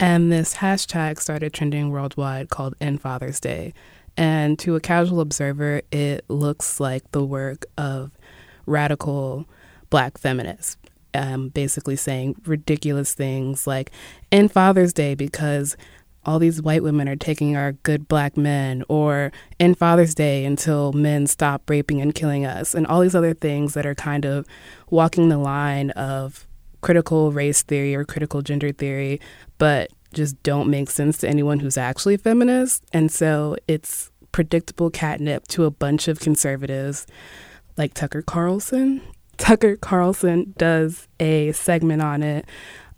And 0.01 0.33
this 0.33 0.57
hashtag 0.57 1.21
started 1.21 1.53
trending 1.53 1.91
worldwide 1.91 2.49
called 2.49 2.75
End 2.81 3.03
Father's 3.03 3.39
Day. 3.39 3.75
And 4.17 4.59
to 4.61 4.75
a 4.75 4.81
casual 4.81 5.21
observer, 5.21 5.83
it 5.93 6.25
looks 6.29 6.81
like 6.81 7.13
the 7.13 7.23
work 7.23 7.67
of 7.77 8.11
radical 8.65 9.47
black 9.91 10.17
feminists, 10.17 10.79
um, 11.13 11.51
basically 11.51 11.97
saying 11.97 12.37
ridiculous 12.47 13.13
things 13.13 13.67
like 13.67 13.91
End 14.33 14.51
Father's 14.51 14.95
Day 14.95 15.15
because 15.15 15.77
all 16.25 16.39
these 16.39 16.63
white 16.63 16.83
women 16.83 17.07
are 17.07 17.17
taking 17.17 17.55
our 17.55 17.73
good 17.73 18.09
black 18.09 18.39
men, 18.39 18.85
or 18.89 19.33
End 19.59 19.77
Father's 19.77 20.15
Day 20.15 20.47
until 20.47 20.93
men 20.93 21.27
stop 21.27 21.69
raping 21.69 22.01
and 22.01 22.15
killing 22.15 22.47
us, 22.47 22.75
and 22.75 22.87
all 22.87 23.01
these 23.01 23.15
other 23.15 23.35
things 23.35 23.75
that 23.75 23.87
are 23.87 23.95
kind 23.95 24.25
of 24.25 24.47
walking 24.89 25.29
the 25.29 25.39
line 25.39 25.91
of 25.91 26.47
critical 26.81 27.33
race 27.33 27.63
theory 27.63 27.95
or 27.95 28.05
critical 28.05 28.43
gender 28.43 28.73
theory, 28.73 29.21
but 29.59 29.91
just 30.13 30.43
don't 30.43 30.69
make 30.69 30.91
sense 30.91 31.19
to 31.19 31.29
anyone 31.29 31.61
who's 31.61 31.77
actually 31.77 32.17
feminist. 32.17 32.85
And 32.93 33.11
so 33.11 33.57
it's 33.69 34.11
predictable 34.33 34.91
catnip 34.91 35.47
to 35.49 35.65
a 35.65 35.71
bunch 35.71 36.09
of 36.09 36.21
conservatives 36.21 37.07
like 37.77 37.95
Tucker 37.95 38.23
Carlson. 38.23 39.03
Tucker 39.37 39.77
Carlson 39.77 40.55
does 40.59 41.09
a 41.19 41.53
segment 41.53 42.03
on 42.03 42.23
it. 42.23 42.47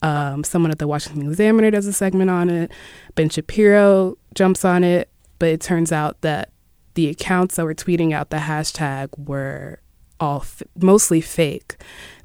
Um, 0.03 0.43
someone 0.43 0.73
at 0.73 0.81
the 0.81 0.89
Washington 0.89 1.29
Examiner 1.29 1.71
does 1.71 1.87
a 1.87 1.93
segment 1.93 2.31
on 2.31 2.51
it. 2.51 2.73
Ben 3.15 3.29
Shapiro 3.29 4.17
jumps 4.35 4.65
on 4.65 4.83
it. 4.83 5.09
But 5.39 5.49
it 5.49 5.61
turns 5.61 5.91
out 5.91 6.21
that 6.21 6.51
the 6.95 7.09
accounts 7.09 7.57
that 7.57 7.65
were 7.65 7.75
tweeting 7.75 8.13
out 8.13 8.31
the 8.31 8.37
hashtag 8.37 9.09
were 9.19 9.81
all 10.21 10.41
f- 10.43 10.63
mostly 10.81 11.21
fake. 11.21 11.77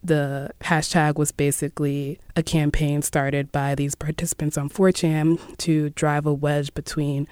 The 0.08 0.52
hashtag 0.62 1.16
was 1.16 1.34
basically 1.34 2.18
a 2.34 2.42
campaign 2.42 3.02
started 3.02 3.52
by 3.52 3.76
these 3.76 3.94
participants 3.94 4.58
on 4.58 4.70
4chan 4.70 5.58
to 5.58 5.90
drive 5.90 6.26
a 6.26 6.34
wedge 6.34 6.74
between 6.74 7.28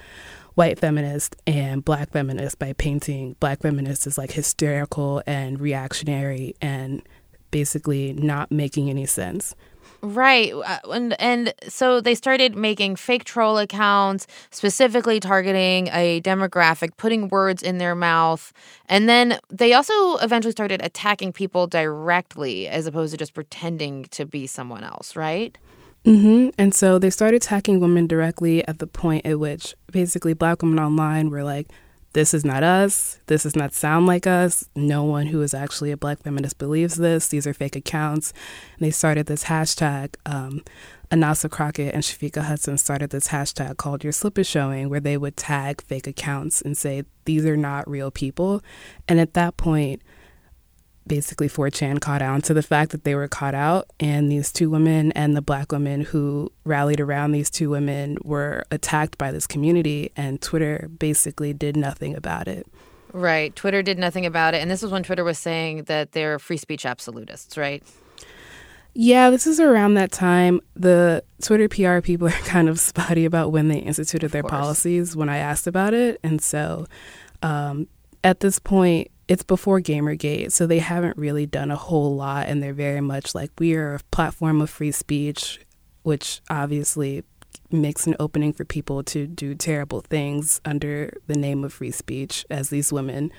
white 0.56 0.78
feminists 0.78 1.38
and 1.48 1.86
black 1.86 2.12
feminists 2.12 2.56
by 2.56 2.74
painting 2.74 3.38
black 3.40 3.62
feminists 3.62 4.06
as 4.08 4.18
like 4.18 4.32
hysterical 4.32 5.24
and 5.26 5.62
reactionary 5.62 6.54
and 6.62 7.02
basically 7.50 8.12
not 8.12 8.52
making 8.52 8.90
any 8.90 9.06
sense. 9.06 9.56
Right. 10.02 10.54
Uh, 10.54 10.80
and 10.92 11.20
and 11.22 11.54
so 11.68 12.00
they 12.02 12.16
started 12.16 12.56
making 12.56 12.96
fake 12.96 13.24
troll 13.24 13.58
accounts 13.58 14.28
specifically 14.52 15.20
targeting 15.20 15.88
a 15.88 16.22
demographic, 16.22 16.98
putting 16.98 17.28
words 17.30 17.64
in 17.64 17.78
their 17.78 17.96
mouth. 17.96 18.54
And 18.88 19.10
then 19.10 19.40
they 19.50 19.74
also 19.74 20.18
eventually 20.18 20.52
started 20.52 20.82
attacking 20.84 21.34
people 21.34 21.68
directly 21.68 22.68
as 22.68 22.86
opposed 22.86 23.12
to 23.12 23.18
just 23.18 23.34
pretending 23.34 24.06
to 24.06 24.26
be 24.26 24.48
someone 24.48 24.84
else, 24.84 25.16
right? 25.16 25.58
Mm-hmm. 26.06 26.50
And 26.60 26.74
so 26.74 27.00
they 27.00 27.10
started 27.10 27.38
attacking 27.38 27.80
women 27.80 28.06
directly 28.06 28.66
at 28.68 28.78
the 28.78 28.86
point 28.86 29.26
at 29.26 29.40
which 29.40 29.76
basically 29.92 30.34
black 30.34 30.62
women 30.62 30.80
online 30.80 31.32
were 31.32 31.44
like, 31.44 31.68
this 32.15 32.34
is 32.34 32.45
not 32.45 32.63
us. 32.63 33.19
This 33.28 33.43
does 33.43 33.58
not 33.58 33.73
sound 33.73 34.08
like 34.08 34.25
us. 34.25 34.69
No 34.73 35.04
one 35.04 35.28
who 35.28 35.41
is 35.41 35.54
actually 35.54 35.91
a 35.91 35.97
black 35.97 36.23
feminist 36.23 36.58
believes 36.58 36.95
this. 36.95 37.28
These 37.28 37.45
are 37.45 37.54
fake 37.54 37.75
accounts. 37.75 38.32
And 38.78 38.86
they 38.88 38.91
started 38.91 39.25
this 39.25 39.43
hashtag. 39.43 40.15
Um, 40.25 40.63
I'Nasah 41.12 41.51
Crockett 41.51 41.93
and 41.93 42.04
Shafiqah 42.04 42.45
Hudson 42.45 42.78
started 42.78 43.10
this 43.10 43.28
hashtag 43.28 43.75
called 43.75 44.06
Your 44.06 44.13
Slip 44.13 44.39
is 44.39 44.47
Showing, 44.47 44.88
where 44.88 45.01
they 45.01 45.17
would 45.17 45.36
tag 45.36 45.82
fake 45.82 46.08
accounts 46.08 46.62
and 46.62 46.78
say, 46.78 47.04
these 47.25 47.45
are 47.45 47.58
not 47.58 47.86
real 47.89 48.12
people. 48.12 48.63
And 49.10 49.19
at 49.19 49.34
that 49.34 49.58
point, 49.58 50.01
basically 51.08 51.48
4chan 51.48 52.02
caught 52.02 52.22
on 52.22 52.41
to 52.41 52.54
the 52.54 52.63
fact 52.63 52.91
that 52.91 53.04
they 53.04 53.15
were 53.15 53.28
caught 53.28 53.56
out 53.56 53.89
and 54.00 54.32
these 54.32 54.52
two 54.52 54.70
women 54.70 55.12
and 55.12 55.36
the 55.36 55.41
black 55.41 55.72
women 55.72 56.02
who 56.02 56.52
rallied 56.63 57.00
around 57.00 57.32
these 57.32 57.50
two 57.50 57.70
women 57.70 58.18
were 58.24 58.63
attacked 58.72 59.18
by 59.18 59.32
this 59.32 59.48
community 59.48 60.12
and 60.15 60.41
Twitter 60.41 60.89
basically 61.00 61.54
did 61.54 61.78
nothing 61.78 62.15
about 62.15 62.48
it. 62.48 62.68
Right. 63.13 63.56
Twitter 63.56 63.82
did 63.82 63.98
nothing 63.98 64.26
about 64.26 64.54
it. 64.54 64.62
And 64.62 64.70
this 64.70 64.82
was 64.82 64.91
when 64.91 65.04
Twitter 65.04 65.24
was 65.24 65.38
saying 65.38 65.84
that 65.84 66.12
they're 66.12 66.38
free 66.38 66.58
speech 66.58 66.86
absolutists, 66.86 67.58
right? 67.58 67.82
Yeah, 68.94 69.30
this 69.30 69.46
is 69.46 69.60
around 69.60 69.96
that 69.96 70.12
time. 70.12 70.62
The 70.76 71.24
Twitter 71.41 71.68
PR 71.68 72.00
people 72.00 72.28
are 72.30 72.32
kind 72.32 72.68
of 72.68 72.80
spotty 72.80 73.26
about 73.26 73.52
when 73.52 73.68
they 73.68 73.78
instituted 73.78 74.32
their 74.32 74.44
policies 74.44 75.15
when 75.15 75.30
I 75.30 75.38
asked 75.38 75.68
about 75.68 75.94
it. 75.94 76.20
And 76.24 76.41
so 76.41 76.88
um, 77.41 77.88
at 78.24 78.39
this 78.39 78.58
point, 78.58 79.12
it's 79.28 79.44
before 79.44 79.80
Gamergate, 79.82 80.52
so 80.52 80.68
they 80.68 80.80
haven't 80.80 81.18
really 81.18 81.46
done 81.46 81.72
a 81.72 81.76
whole 81.76 82.16
lot, 82.16 82.48
and 82.48 82.62
they're 82.62 82.74
very 82.74 83.02
much 83.02 83.34
like 83.34 83.52
we 83.60 83.76
are 83.76 83.96
a 83.96 84.00
platform 84.12 84.62
of 84.62 84.70
free 84.70 84.92
speech, 84.92 85.60
which 86.04 86.42
obviously 86.50 87.24
makes 87.72 88.06
an 88.06 88.16
opening 88.20 88.54
for 88.54 88.64
people 88.66 89.04
to 89.04 89.26
do 89.26 89.56
terrible 89.56 90.02
things 90.02 90.62
under 90.66 91.12
the 91.28 91.36
name 91.36 91.64
of 91.64 91.74
free 91.74 91.92
speech, 91.92 92.46
as 92.50 92.70
these 92.70 92.94
women 92.94 93.32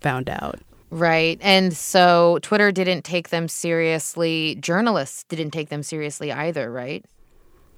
found 0.00 0.28
out. 0.30 0.60
Right. 0.90 1.38
And 1.40 1.74
so 1.74 2.38
Twitter 2.42 2.70
didn't 2.70 3.02
take 3.02 3.30
them 3.30 3.48
seriously. 3.48 4.56
Journalists 4.60 5.24
didn't 5.24 5.50
take 5.50 5.70
them 5.70 5.82
seriously 5.82 6.30
either, 6.30 6.70
right? 6.70 7.04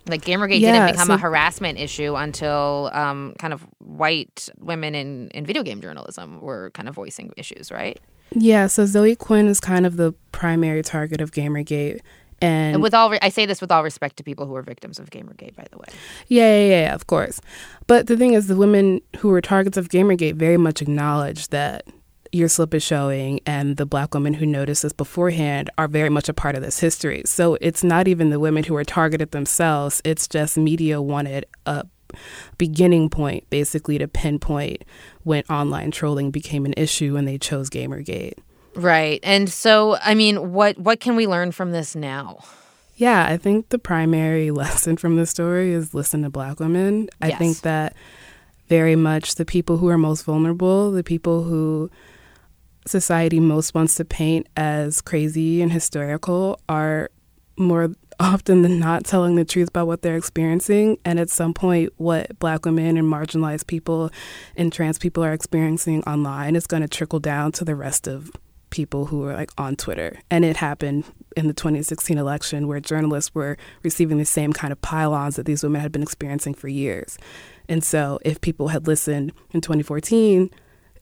Like 0.06 0.22
Gamergate 0.22 0.60
yeah, 0.60 0.72
didn't 0.72 0.92
become 0.92 1.06
so, 1.06 1.14
a 1.14 1.18
harassment 1.18 1.78
issue 1.78 2.14
until 2.14 2.90
um, 2.92 3.34
kind 3.38 3.54
of 3.54 3.66
white 3.78 4.48
women 4.58 4.94
in, 4.94 5.28
in 5.28 5.46
video 5.46 5.62
game 5.62 5.80
journalism 5.80 6.40
were 6.40 6.70
kind 6.72 6.88
of 6.88 6.94
voicing 6.94 7.32
issues, 7.36 7.72
right? 7.72 7.98
Yeah, 8.32 8.66
so 8.66 8.84
Zoe 8.84 9.16
Quinn 9.16 9.46
is 9.46 9.60
kind 9.60 9.86
of 9.86 9.96
the 9.96 10.12
primary 10.32 10.82
target 10.82 11.20
of 11.20 11.30
Gamergate. 11.32 12.00
And, 12.42 12.74
and 12.74 12.82
with 12.82 12.92
all, 12.92 13.10
re- 13.10 13.18
I 13.22 13.30
say 13.30 13.46
this 13.46 13.60
with 13.60 13.70
all 13.70 13.82
respect 13.82 14.16
to 14.18 14.24
people 14.24 14.46
who 14.46 14.54
are 14.56 14.62
victims 14.62 14.98
of 14.98 15.08
Gamergate, 15.08 15.54
by 15.54 15.66
the 15.70 15.78
way. 15.78 15.86
Yeah, 16.28 16.58
yeah, 16.58 16.80
yeah, 16.82 16.94
of 16.94 17.06
course. 17.06 17.40
But 17.86 18.06
the 18.06 18.16
thing 18.16 18.34
is, 18.34 18.48
the 18.48 18.56
women 18.56 19.00
who 19.18 19.28
were 19.28 19.40
targets 19.40 19.76
of 19.76 19.88
Gamergate 19.88 20.34
very 20.34 20.56
much 20.56 20.82
acknowledged 20.82 21.50
that 21.52 21.86
your 22.34 22.48
slip 22.48 22.74
is 22.74 22.82
showing 22.82 23.40
and 23.46 23.76
the 23.76 23.86
black 23.86 24.12
women 24.12 24.34
who 24.34 24.44
noticed 24.44 24.82
this 24.82 24.92
beforehand 24.92 25.70
are 25.78 25.86
very 25.86 26.08
much 26.10 26.28
a 26.28 26.34
part 26.34 26.56
of 26.56 26.62
this 26.62 26.80
history. 26.80 27.22
So 27.24 27.56
it's 27.60 27.84
not 27.84 28.08
even 28.08 28.30
the 28.30 28.40
women 28.40 28.64
who 28.64 28.74
are 28.74 28.84
targeted 28.84 29.30
themselves, 29.30 30.02
it's 30.04 30.26
just 30.26 30.56
media 30.56 31.00
wanted 31.00 31.46
a 31.64 31.86
beginning 32.58 33.08
point 33.08 33.48
basically 33.50 33.98
to 33.98 34.08
pinpoint 34.08 34.84
when 35.22 35.44
online 35.44 35.90
trolling 35.90 36.30
became 36.30 36.64
an 36.66 36.74
issue 36.76 37.16
and 37.16 37.26
they 37.26 37.38
chose 37.38 37.70
Gamergate. 37.70 38.34
Right. 38.74 39.20
And 39.22 39.48
so 39.48 39.96
I 40.02 40.14
mean 40.14 40.52
what 40.52 40.76
what 40.78 40.98
can 40.98 41.14
we 41.14 41.28
learn 41.28 41.52
from 41.52 41.70
this 41.70 41.94
now? 41.94 42.40
Yeah, 42.96 43.26
I 43.28 43.36
think 43.36 43.68
the 43.68 43.78
primary 43.78 44.50
lesson 44.50 44.96
from 44.96 45.16
the 45.16 45.26
story 45.26 45.72
is 45.72 45.94
listen 45.94 46.22
to 46.22 46.30
black 46.30 46.58
women. 46.58 47.08
I 47.20 47.30
think 47.30 47.60
that 47.60 47.94
very 48.68 48.96
much 48.96 49.36
the 49.36 49.44
people 49.44 49.76
who 49.76 49.88
are 49.88 49.98
most 49.98 50.24
vulnerable, 50.24 50.90
the 50.90 51.04
people 51.04 51.44
who 51.44 51.90
society 52.86 53.40
most 53.40 53.74
wants 53.74 53.94
to 53.96 54.04
paint 54.04 54.48
as 54.56 55.00
crazy 55.00 55.62
and 55.62 55.72
hysterical 55.72 56.60
are 56.68 57.10
more 57.56 57.90
often 58.20 58.62
than 58.62 58.78
not 58.78 59.04
telling 59.04 59.34
the 59.36 59.44
truth 59.44 59.68
about 59.68 59.86
what 59.86 60.02
they're 60.02 60.16
experiencing. 60.16 60.98
And 61.04 61.18
at 61.18 61.30
some 61.30 61.52
point, 61.52 61.92
what 61.96 62.38
Black 62.38 62.64
women 62.64 62.96
and 62.96 63.08
marginalized 63.08 63.66
people 63.66 64.10
and 64.56 64.72
trans 64.72 64.98
people 64.98 65.24
are 65.24 65.32
experiencing 65.32 66.02
online 66.04 66.56
is 66.56 66.66
going 66.66 66.82
to 66.82 66.88
trickle 66.88 67.20
down 67.20 67.52
to 67.52 67.64
the 67.64 67.74
rest 67.74 68.06
of 68.06 68.30
people 68.70 69.06
who 69.06 69.24
are 69.24 69.34
like 69.34 69.50
on 69.56 69.76
Twitter. 69.76 70.18
And 70.30 70.44
it 70.44 70.56
happened 70.56 71.04
in 71.36 71.46
the 71.46 71.52
2016 71.52 72.18
election 72.18 72.66
where 72.66 72.80
journalists 72.80 73.34
were 73.34 73.56
receiving 73.82 74.18
the 74.18 74.24
same 74.24 74.52
kind 74.52 74.72
of 74.72 74.80
pylons 74.80 75.36
that 75.36 75.46
these 75.46 75.62
women 75.62 75.80
had 75.80 75.92
been 75.92 76.02
experiencing 76.02 76.54
for 76.54 76.68
years. 76.68 77.16
And 77.68 77.84
so 77.84 78.18
if 78.24 78.40
people 78.40 78.68
had 78.68 78.86
listened 78.86 79.32
in 79.52 79.60
2014, 79.60 80.50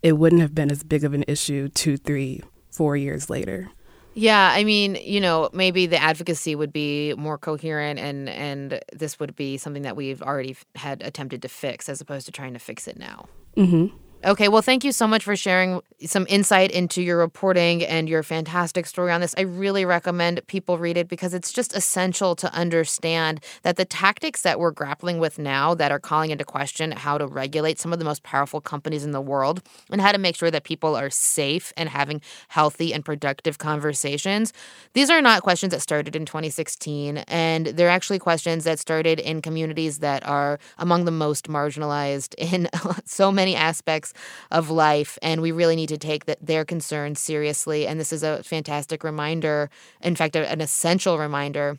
it 0.02 0.12
wouldn't 0.12 0.40
have 0.40 0.54
been 0.54 0.70
as 0.70 0.82
big 0.82 1.04
of 1.04 1.14
an 1.14 1.24
issue 1.28 1.68
two, 1.68 1.96
three, 1.96 2.42
four 2.70 2.96
years 2.96 3.30
later. 3.30 3.70
Yeah, 4.14 4.50
I 4.52 4.64
mean, 4.64 4.96
you 5.02 5.20
know, 5.20 5.48
maybe 5.52 5.86
the 5.86 6.00
advocacy 6.00 6.54
would 6.54 6.72
be 6.72 7.14
more 7.14 7.38
coherent 7.38 7.98
and 7.98 8.28
and 8.28 8.80
this 8.92 9.18
would 9.18 9.34
be 9.34 9.56
something 9.56 9.82
that 9.82 9.96
we've 9.96 10.20
already 10.20 10.56
had 10.74 11.02
attempted 11.02 11.42
to 11.42 11.48
fix 11.48 11.88
as 11.88 12.00
opposed 12.00 12.26
to 12.26 12.32
trying 12.32 12.52
to 12.52 12.58
fix 12.58 12.86
it 12.86 12.98
now. 12.98 13.26
Mm-hmm. 13.56 13.96
Okay, 14.24 14.46
well, 14.46 14.62
thank 14.62 14.84
you 14.84 14.92
so 14.92 15.08
much 15.08 15.24
for 15.24 15.34
sharing 15.34 15.80
some 16.06 16.26
insight 16.28 16.70
into 16.70 17.02
your 17.02 17.18
reporting 17.18 17.84
and 17.84 18.08
your 18.08 18.22
fantastic 18.22 18.86
story 18.86 19.10
on 19.10 19.20
this. 19.20 19.34
I 19.36 19.40
really 19.40 19.84
recommend 19.84 20.46
people 20.46 20.78
read 20.78 20.96
it 20.96 21.08
because 21.08 21.34
it's 21.34 21.52
just 21.52 21.74
essential 21.74 22.36
to 22.36 22.52
understand 22.54 23.42
that 23.62 23.76
the 23.76 23.84
tactics 23.84 24.42
that 24.42 24.60
we're 24.60 24.70
grappling 24.70 25.18
with 25.18 25.40
now 25.40 25.74
that 25.74 25.90
are 25.90 25.98
calling 25.98 26.30
into 26.30 26.44
question 26.44 26.92
how 26.92 27.18
to 27.18 27.26
regulate 27.26 27.80
some 27.80 27.92
of 27.92 27.98
the 27.98 28.04
most 28.04 28.22
powerful 28.22 28.60
companies 28.60 29.04
in 29.04 29.10
the 29.10 29.20
world 29.20 29.60
and 29.90 30.00
how 30.00 30.12
to 30.12 30.18
make 30.18 30.36
sure 30.36 30.52
that 30.52 30.62
people 30.62 30.94
are 30.94 31.10
safe 31.10 31.72
and 31.76 31.88
having 31.88 32.20
healthy 32.46 32.94
and 32.94 33.04
productive 33.04 33.58
conversations. 33.58 34.52
These 34.92 35.10
are 35.10 35.20
not 35.20 35.42
questions 35.42 35.72
that 35.72 35.82
started 35.82 36.14
in 36.14 36.26
2016, 36.26 37.18
and 37.26 37.66
they're 37.66 37.88
actually 37.88 38.20
questions 38.20 38.62
that 38.64 38.78
started 38.78 39.18
in 39.18 39.42
communities 39.42 39.98
that 39.98 40.24
are 40.24 40.60
among 40.78 41.06
the 41.06 41.10
most 41.10 41.48
marginalized 41.48 42.36
in 42.38 42.68
so 43.04 43.32
many 43.32 43.56
aspects 43.56 44.11
of 44.50 44.70
life. 44.70 45.18
And 45.22 45.40
we 45.40 45.52
really 45.52 45.76
need 45.76 45.88
to 45.88 45.98
take 45.98 46.26
the, 46.26 46.36
their 46.40 46.64
concerns 46.64 47.20
seriously. 47.20 47.86
And 47.86 47.98
this 47.98 48.12
is 48.12 48.22
a 48.22 48.42
fantastic 48.42 49.04
reminder, 49.04 49.70
in 50.00 50.16
fact, 50.16 50.36
an 50.36 50.60
essential 50.60 51.18
reminder 51.18 51.78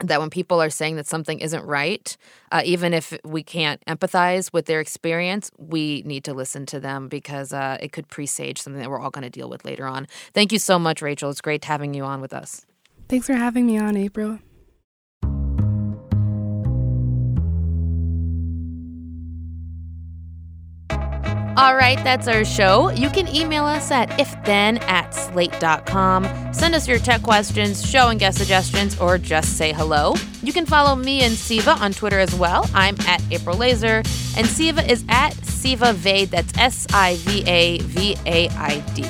that 0.00 0.20
when 0.20 0.30
people 0.30 0.60
are 0.60 0.70
saying 0.70 0.96
that 0.96 1.06
something 1.06 1.38
isn't 1.38 1.64
right, 1.64 2.16
uh, 2.50 2.62
even 2.64 2.92
if 2.92 3.16
we 3.24 3.42
can't 3.42 3.82
empathize 3.86 4.52
with 4.52 4.66
their 4.66 4.80
experience, 4.80 5.50
we 5.58 6.02
need 6.04 6.24
to 6.24 6.34
listen 6.34 6.66
to 6.66 6.80
them 6.80 7.08
because 7.08 7.52
uh, 7.52 7.78
it 7.80 7.92
could 7.92 8.08
presage 8.08 8.60
something 8.60 8.80
that 8.80 8.90
we're 8.90 9.00
all 9.00 9.10
going 9.10 9.22
to 9.22 9.30
deal 9.30 9.48
with 9.48 9.64
later 9.64 9.86
on. 9.86 10.06
Thank 10.34 10.52
you 10.52 10.58
so 10.58 10.78
much, 10.78 11.00
Rachelle. 11.00 11.30
It's 11.30 11.40
great 11.40 11.64
having 11.64 11.94
you 11.94 12.04
on 12.04 12.20
with 12.20 12.32
us. 12.32 12.66
Thanks 13.08 13.26
for 13.26 13.34
having 13.34 13.66
me 13.66 13.78
on, 13.78 13.96
April. 13.96 14.38
All 21.54 21.76
right, 21.76 22.02
that's 22.02 22.28
our 22.28 22.46
show. 22.46 22.88
You 22.88 23.10
can 23.10 23.28
email 23.28 23.64
us 23.66 23.90
at 23.90 24.08
ifthen 24.12 24.80
at 24.88 25.14
slate.com. 25.14 26.24
Send 26.54 26.74
us 26.74 26.88
your 26.88 26.98
tech 26.98 27.22
questions, 27.22 27.86
show 27.88 28.08
and 28.08 28.18
guest 28.18 28.38
suggestions, 28.38 28.98
or 28.98 29.18
just 29.18 29.58
say 29.58 29.70
hello. 29.70 30.14
You 30.42 30.54
can 30.54 30.64
follow 30.64 30.96
me 30.96 31.20
and 31.22 31.34
Siva 31.34 31.72
on 31.72 31.92
Twitter 31.92 32.18
as 32.18 32.34
well. 32.34 32.68
I'm 32.72 32.96
at 33.06 33.22
April 33.30 33.58
Laser, 33.58 34.02
and 34.34 34.46
Siva 34.46 34.90
is 34.90 35.04
at 35.10 35.34
Siva 35.44 35.92
Vaid. 35.92 36.30
That's 36.30 36.56
S 36.56 36.86
I 36.94 37.16
V 37.16 37.44
A 37.46 37.78
V 37.80 38.16
A 38.24 38.48
I 38.48 38.80
D. 38.94 39.02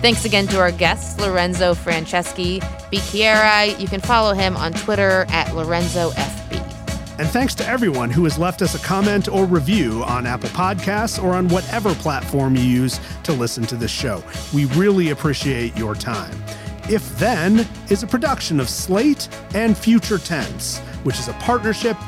Thanks 0.00 0.24
again 0.24 0.46
to 0.46 0.60
our 0.60 0.70
guests, 0.70 1.20
Lorenzo 1.20 1.74
Franceschi 1.74 2.60
Bicchierai. 2.92 3.78
You 3.80 3.88
can 3.88 4.00
follow 4.00 4.32
him 4.32 4.56
on 4.56 4.72
Twitter 4.74 5.26
at 5.28 5.56
Lorenzo 5.56 6.10
FB. 6.10 6.39
And 7.20 7.28
thanks 7.28 7.54
to 7.56 7.68
everyone 7.68 8.08
who 8.08 8.24
has 8.24 8.38
left 8.38 8.62
us 8.62 8.74
a 8.74 8.78
comment 8.78 9.28
or 9.28 9.44
review 9.44 10.02
on 10.04 10.24
Apple 10.24 10.48
Podcasts 10.48 11.22
or 11.22 11.34
on 11.34 11.48
whatever 11.48 11.94
platform 11.96 12.56
you 12.56 12.62
use 12.62 12.98
to 13.24 13.34
listen 13.34 13.64
to 13.64 13.76
this 13.76 13.90
show. 13.90 14.24
We 14.54 14.64
really 14.64 15.10
appreciate 15.10 15.76
your 15.76 15.94
time. 15.94 16.34
If 16.88 17.18
Then 17.18 17.68
is 17.90 18.02
a 18.02 18.06
production 18.06 18.58
of 18.58 18.70
Slate 18.70 19.28
and 19.54 19.76
Future 19.76 20.16
Tense, 20.16 20.78
which 21.02 21.18
is 21.18 21.28
a 21.28 21.34
partnership 21.34 21.98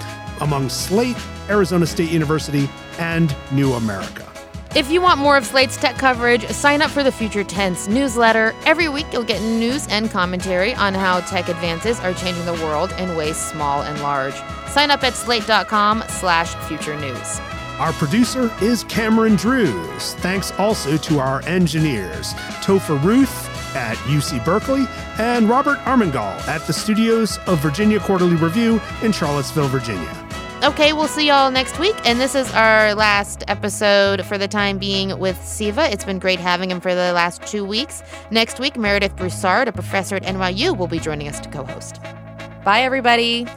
among 0.40 0.70
Slate, 0.70 1.18
Arizona 1.50 1.84
State 1.84 2.10
University, 2.10 2.66
and 2.98 3.36
New 3.52 3.74
America. 3.74 4.26
If 4.74 4.90
you 4.90 5.02
want 5.02 5.20
more 5.20 5.36
of 5.36 5.44
Slate's 5.44 5.76
tech 5.76 5.96
coverage, 5.96 6.46
sign 6.46 6.80
up 6.80 6.90
for 6.90 7.02
the 7.02 7.12
Future 7.12 7.44
Tense 7.44 7.86
newsletter. 7.86 8.54
Every 8.64 8.88
week, 8.88 9.04
you'll 9.12 9.24
get 9.24 9.42
news 9.42 9.86
and 9.88 10.10
commentary 10.10 10.72
on 10.72 10.94
how 10.94 11.20
tech 11.20 11.50
advances 11.50 12.00
are 12.00 12.14
changing 12.14 12.46
the 12.46 12.54
world 12.64 12.90
in 12.92 13.14
ways 13.14 13.36
small 13.36 13.82
and 13.82 14.00
large. 14.00 14.34
Sign 14.72 14.90
up 14.90 15.02
at 15.04 15.14
slate.com 15.14 16.04
slash 16.08 16.54
future 16.66 16.98
news. 16.98 17.40
Our 17.78 17.92
producer 17.92 18.50
is 18.62 18.84
Cameron 18.84 19.36
Drews. 19.36 20.14
Thanks 20.14 20.52
also 20.52 20.96
to 20.98 21.18
our 21.18 21.42
engineers, 21.42 22.32
Topher 22.62 23.02
Ruth 23.02 23.48
at 23.74 23.96
UC 24.06 24.44
Berkeley 24.44 24.86
and 25.18 25.48
Robert 25.48 25.78
Armengol 25.80 26.36
at 26.46 26.66
the 26.66 26.72
studios 26.72 27.38
of 27.46 27.58
Virginia 27.60 27.98
Quarterly 27.98 28.36
Review 28.36 28.80
in 29.02 29.12
Charlottesville, 29.12 29.68
Virginia. 29.68 30.10
Okay, 30.62 30.92
we'll 30.92 31.08
see 31.08 31.26
y'all 31.26 31.50
next 31.50 31.80
week. 31.80 31.96
And 32.04 32.20
this 32.20 32.36
is 32.36 32.52
our 32.52 32.94
last 32.94 33.42
episode 33.48 34.24
for 34.24 34.38
the 34.38 34.46
time 34.46 34.78
being 34.78 35.18
with 35.18 35.42
Siva. 35.44 35.90
It's 35.90 36.04
been 36.04 36.20
great 36.20 36.38
having 36.38 36.70
him 36.70 36.80
for 36.80 36.94
the 36.94 37.12
last 37.12 37.42
two 37.42 37.64
weeks. 37.64 38.02
Next 38.30 38.60
week, 38.60 38.76
Meredith 38.76 39.16
Broussard, 39.16 39.66
a 39.66 39.72
professor 39.72 40.14
at 40.14 40.22
NYU, 40.22 40.78
will 40.78 40.86
be 40.86 41.00
joining 41.00 41.26
us 41.26 41.40
to 41.40 41.48
co 41.48 41.64
host. 41.64 42.00
Bye, 42.64 42.82
everybody. 42.82 43.48